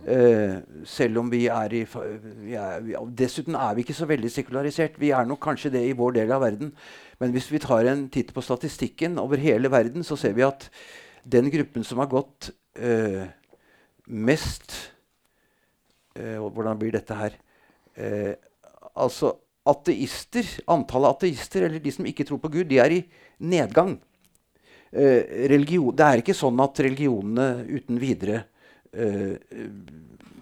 [0.05, 4.31] Uh, selv om vi er i vi er, vi, Dessuten er vi ikke så veldig
[4.33, 4.99] sekularisert.
[5.01, 6.73] Vi er nok kanskje det i vår del av verden.
[7.17, 10.69] Men hvis vi tar en titt på statistikken over hele verden, så ser vi at
[11.25, 13.25] den gruppen som har gått uh,
[14.07, 14.77] mest
[16.17, 17.35] Eh, hvordan blir dette her?
[17.97, 18.33] Eh,
[18.95, 19.35] altså
[19.67, 23.01] ateister, Antallet ateister, eller de som ikke tror på Gud, de er i
[23.39, 23.97] nedgang.
[24.97, 28.39] Eh, religion, det er ikke sånn at religionene uten videre
[28.89, 29.35] eh,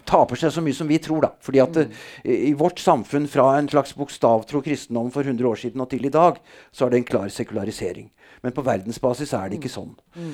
[0.08, 1.26] taper seg så mye som vi tror.
[1.26, 1.32] da.
[1.44, 1.96] Fordi at mm.
[2.24, 6.08] i, I vårt samfunn, fra en slags bokstavtro kristendom for 100 år siden og til
[6.08, 6.40] i dag,
[6.72, 8.08] så er det en klar sekularisering.
[8.44, 9.92] Men på verdensbasis er det ikke sånn.
[10.16, 10.32] Mm.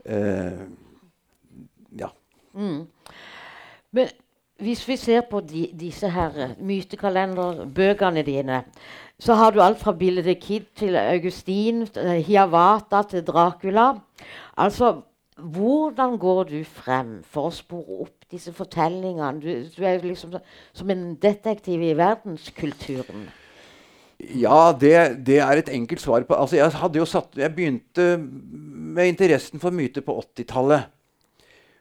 [0.00, 0.64] Uh,
[2.00, 2.08] ja.
[2.54, 2.84] Mm.
[3.96, 4.12] Men
[4.60, 8.62] hvis vi ser på de, disse her mytekalender, mytekalenderbøkene dine,
[9.20, 11.84] så har du alt fra Billy the Kid til Augustin,
[12.24, 13.92] Hiawata til Dracula.
[14.56, 15.02] Altså,
[15.40, 19.40] hvordan går du frem for å spore opp disse fortellingene?
[19.40, 20.38] Du, du er liksom
[20.72, 23.28] som en detektiv i verdenskulturen.
[24.36, 29.62] Ja, det, det, er et enkelt svar på altså jeg, satt, jeg begynte med interessen
[29.62, 30.90] for myter på 80-tallet.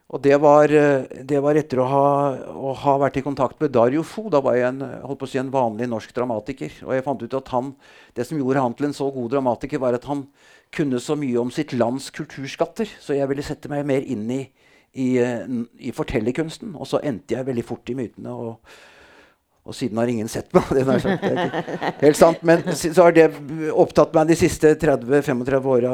[0.10, 2.06] Og det var, eh, det var etter å ha,
[2.50, 4.26] å ha, vært i kontakt med Dario Fo.
[4.34, 4.82] Da var jeg en,
[5.30, 6.80] si, en, vanlig norsk dramatiker.
[6.88, 7.76] Og jeg fant ut at han,
[8.18, 10.26] det som gjorde han til en så god dramatiker, var at han
[10.74, 12.90] kunne så mye om sitt lands kulturskatter.
[13.02, 14.40] Så jeg ville sette meg mer inn i,
[14.98, 15.46] i, eh,
[15.78, 16.74] i fortellerkunsten.
[16.74, 18.34] Og så endte jeg veldig fort i mytene.
[18.34, 18.80] og
[19.70, 20.66] og siden har ingen sett meg.
[20.74, 22.40] Det er helt sant.
[22.48, 23.28] Men så har det
[23.70, 25.92] opptatt meg de siste 30-35 åra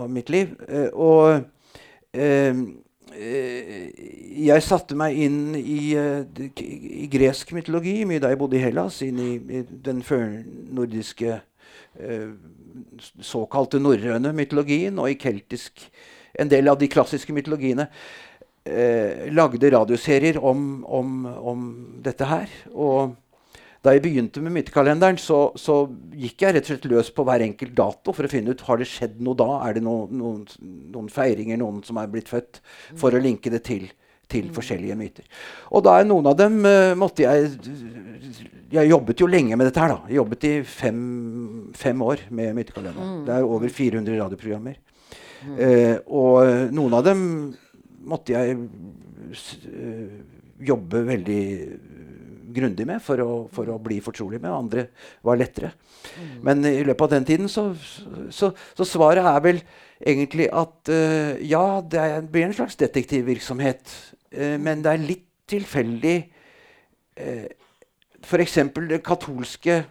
[0.00, 0.56] av mitt liv.
[0.66, 1.44] Eh, og
[2.12, 2.54] Eh,
[3.18, 6.22] jeg satte meg inn i, uh,
[6.62, 9.00] i, gresk mytologi mye da jeg bodde i Hellas.
[9.06, 12.30] Inn i, i den førnordiske uh,
[13.24, 15.88] såkalte norrøne mytologien og i keltisk
[16.38, 17.88] En del av de klassiske mytologiene.
[19.34, 21.64] Lagde radioserier om, om, om,
[22.04, 22.52] dette her.
[22.70, 23.16] Og
[23.84, 25.84] da jeg begynte med mytekalenderen, så, så,
[26.18, 28.80] gikk jeg rett og slett løs på hver enkelt dato for å finne ut har
[28.80, 29.46] det skjedd noe da.
[29.68, 30.42] Er det noen, noen,
[30.94, 32.58] noen feiringer, noen som er blitt født?
[32.98, 33.86] For å linke det til,
[34.30, 35.28] til forskjellige myter.
[35.70, 37.52] Og da er noen av dem uh, måtte jeg
[38.68, 39.94] Jeg jobbet jo lenge med dette her.
[39.94, 40.10] da.
[40.10, 40.98] Jeg jobbet i fem,
[41.78, 43.20] fem år med mytekalenderen.
[43.20, 43.22] Mm.
[43.28, 44.82] Det er over 400 radioprogrammer.
[45.46, 45.54] Mm.
[45.54, 47.22] Uh, og noen av dem
[48.10, 50.18] måtte jeg uh,
[50.66, 51.42] jobbe veldig
[52.58, 54.52] grundig med for å, for å, bli fortrolig med.
[54.52, 54.86] Andre
[55.26, 55.72] var lettere.
[56.14, 56.32] Mm.
[56.46, 57.70] Men i løpet av den tiden så,
[58.34, 59.62] så, så svaret er vel
[59.98, 63.94] egentlig at uh, ja, det blir en slags detektivvirksomhet.
[64.34, 66.16] Uh, men det er litt tilfeldig
[67.22, 67.46] uh,
[68.18, 68.58] F.eks.
[68.90, 69.84] det katolske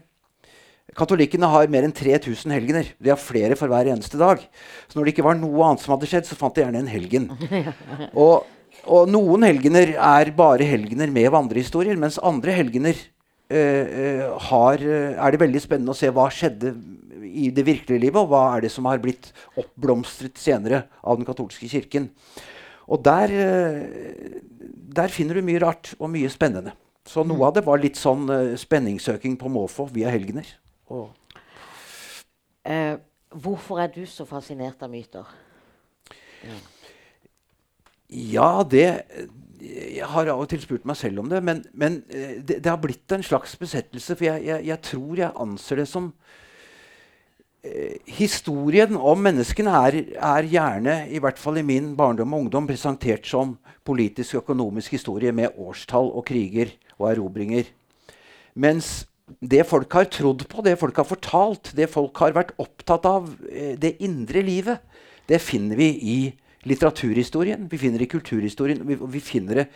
[0.98, 2.88] Katolikkene har mer enn 3000 helgener.
[2.98, 4.42] De har flere for hver eneste dag.
[4.88, 6.90] Så når det ikke var noe annet som hadde skjedd, så fant de gjerne en
[6.90, 7.28] helgen.
[8.24, 8.48] Og
[8.88, 15.34] og noen helgener er bare helgener med vandrehistorier, mens andre helgener uh, har, uh, er
[15.34, 16.74] det veldig spennende å se hva skjedde
[17.28, 21.28] i det virkelige livet, og hva er det som har blitt oppblomstret senere av den
[21.28, 22.08] katolske kirken.
[22.88, 23.34] Og der,
[24.96, 26.72] der finner du mye rart og mye spennende.
[27.08, 30.48] Så noe av det var litt sånn spenningssøking på måfå via helgener.
[33.44, 35.28] hvorfor er du så fascinert av myter?
[36.48, 36.58] Ja.
[38.08, 38.88] Ja, det
[39.60, 41.42] Jeg har av og til spurt meg selv om det.
[41.44, 44.16] Men, men eh, det, det, har blitt en slags besettelse.
[44.16, 46.12] For jeg, jeg, jeg tror jeg anser det som
[47.66, 52.70] eh, Historien om menneskene er, er, gjerne, i hvert fall i min barndom og ungdom,
[52.70, 57.68] presentert som politisk og økonomisk historie med årstall og kriger og erobringer.
[58.56, 59.08] Mens
[59.42, 63.32] det folk har trodd på, det folk har fortalt, det folk har vært opptatt av,
[63.52, 64.86] eh, det indre livet,
[65.28, 66.20] det finner vi i
[66.68, 69.68] litteraturhistorien, vi finner det i kulturhistorien, vi, vi finner det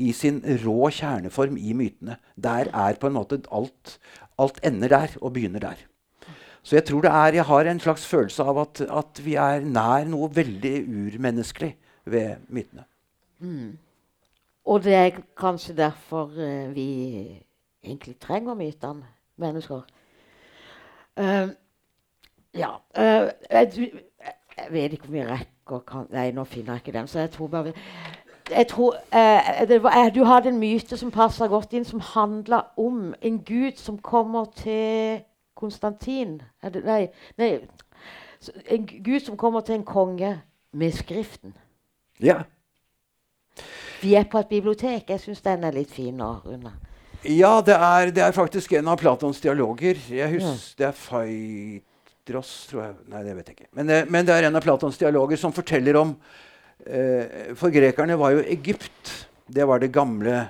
[0.00, 2.16] i sin rå kjerneform i mytene.
[2.36, 3.98] Der er på en måte alt
[4.40, 5.76] Alt ender der og begynner der.
[6.62, 9.64] Så jeg tror det er, jeg har en slags følelse av at, at vi er
[9.64, 11.74] nær noe veldig urmenneskelig
[12.04, 12.84] ved mytene.
[13.38, 13.78] Mm.
[14.64, 16.88] Og det er kanskje derfor uh, vi
[17.84, 19.82] egentlig trenger mytene, mennesker.
[21.16, 21.48] Uh,
[22.54, 23.72] ja uh, jeg,
[24.56, 25.24] jeg, vet ikke om vi
[25.70, 27.06] rekker kan, Nei, nå finner jeg ikke den.
[27.06, 27.72] Så jeg tror bare
[28.50, 28.96] jeg tror,
[29.82, 33.98] var, Du hadde en myte som passa godt inn, som handla om en gud som
[33.98, 35.22] kommer til
[35.54, 36.40] Konstantin
[36.72, 37.06] det, Nei,
[37.38, 37.58] nei
[38.66, 40.40] en gud som kommer til en konge
[40.72, 41.54] med Skriften.
[42.22, 42.42] Ja.
[44.02, 45.10] Vi er på et bibliotek.
[45.10, 46.72] Jeg syns den er litt fin å runde.
[47.24, 50.00] Ja, det er, det er, faktisk en av Platons dialoger.
[50.08, 50.78] Jeg husker, ja.
[50.78, 50.96] Det er
[52.30, 52.94] Phaedros, tror jeg.
[53.10, 53.72] Nei, det vet jeg ikke.
[53.74, 56.14] Men, eh, men, det er en av Platons dialoger som forteller om
[56.86, 59.12] eh, For grekerne var jo Egypt
[59.50, 60.48] Det var det gamle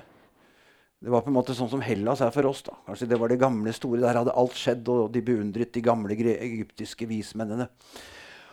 [1.01, 2.59] det var på en måte sånn som Hellas er for oss.
[2.61, 2.75] da.
[2.85, 4.03] Kanskje Det var det gamle store.
[4.03, 7.65] Der hadde alt skjedd, og de beundret de gamle egyptiske vismennene.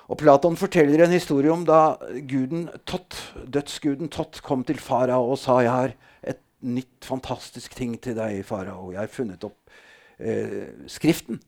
[0.09, 5.37] Og Platon forteller en historie om da guden Tott, dødsguden Tott kom til farao og
[5.37, 5.93] sa jeg har
[6.25, 8.95] et nytt, fantastisk ting til deg, farao.
[8.97, 9.77] Jeg har funnet opp
[10.17, 11.43] eh, Skriften.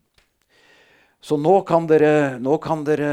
[1.21, 3.09] Så nå kan dere, nå kan dere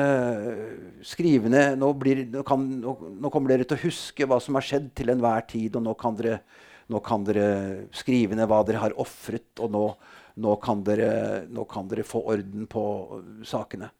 [1.04, 4.64] skrive ned nå, blir, nå, kan, nå, kommer dere til å huske hva som har
[4.64, 6.40] skjedd til enhver tid, og nå kan dere
[7.04, 7.48] kan dere
[7.92, 11.10] skrive ned hva dere har ofret, og kan dere,
[11.52, 12.84] nå, kan dere, få orden på
[13.44, 13.90] sakene.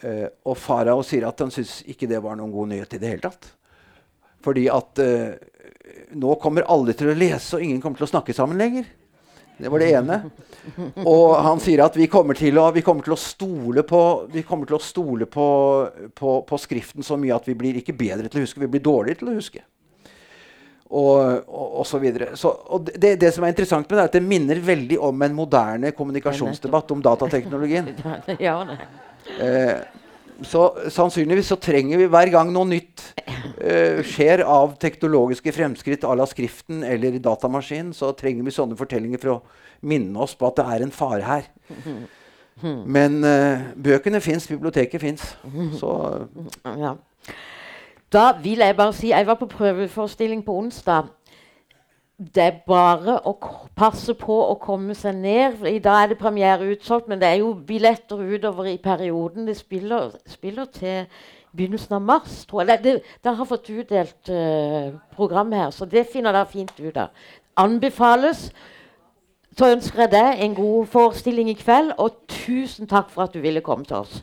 [0.00, 3.12] Eh, og farao sier at han syns ikke det var noen god nyhet i det
[3.12, 3.50] hele tatt.
[4.42, 5.36] Fordi at eh,
[6.16, 8.88] nå kommer alle til å lese, og ingen kommer til å snakke sammen lenger.
[9.58, 10.18] Det var det ene.
[11.04, 14.00] Og han sier at vi kommer til å, kommer til å stole, på,
[14.32, 15.46] til å stole på,
[16.18, 18.84] på, på, Skriften så mye at vi blir ikke bedre til å huske, vi blir
[18.84, 19.64] dårligere til å huske
[20.92, 22.34] og, og, og så videre.
[22.36, 25.24] Så, og det, det, som er interessant med det, er at det minner veldig om
[25.24, 27.88] en moderne kommunikasjonsdebatt om datateknologien.
[28.48, 28.58] ja,
[29.38, 30.01] eh,
[30.48, 36.16] så sannsynligvis så trenger vi hver gang noe nytt uh, skjer av teknologiske fremskritt à
[36.18, 39.38] la Skriften eller datamaskin, så trenger vi sånne fortellinger for å
[39.88, 41.48] minne oss på at det er en fare her.
[42.62, 45.32] Men uh, bøkene fins, biblioteket fins.
[45.80, 45.92] Så
[46.64, 46.96] ja.
[48.12, 51.08] Da vil jeg bare si Jeg var på prøveforestilling på onsdag.
[52.22, 53.32] Det er bare å
[53.74, 55.62] passe på å komme seg ned.
[55.66, 59.48] I dag er det premiere utsolgt, men det er jo billetter utover i perioden.
[59.48, 61.08] Det spiller, spiller til
[61.56, 62.82] begynnelsen av mars, tror jeg.
[62.84, 62.94] Det,
[63.24, 67.10] det har fått utdelt uh, program her, så det finner dere fint ut av.
[67.58, 68.50] Anbefales.
[69.58, 73.42] Så ønsker jeg deg en god forestilling i kveld, og tusen takk for at du
[73.44, 74.22] ville komme til oss.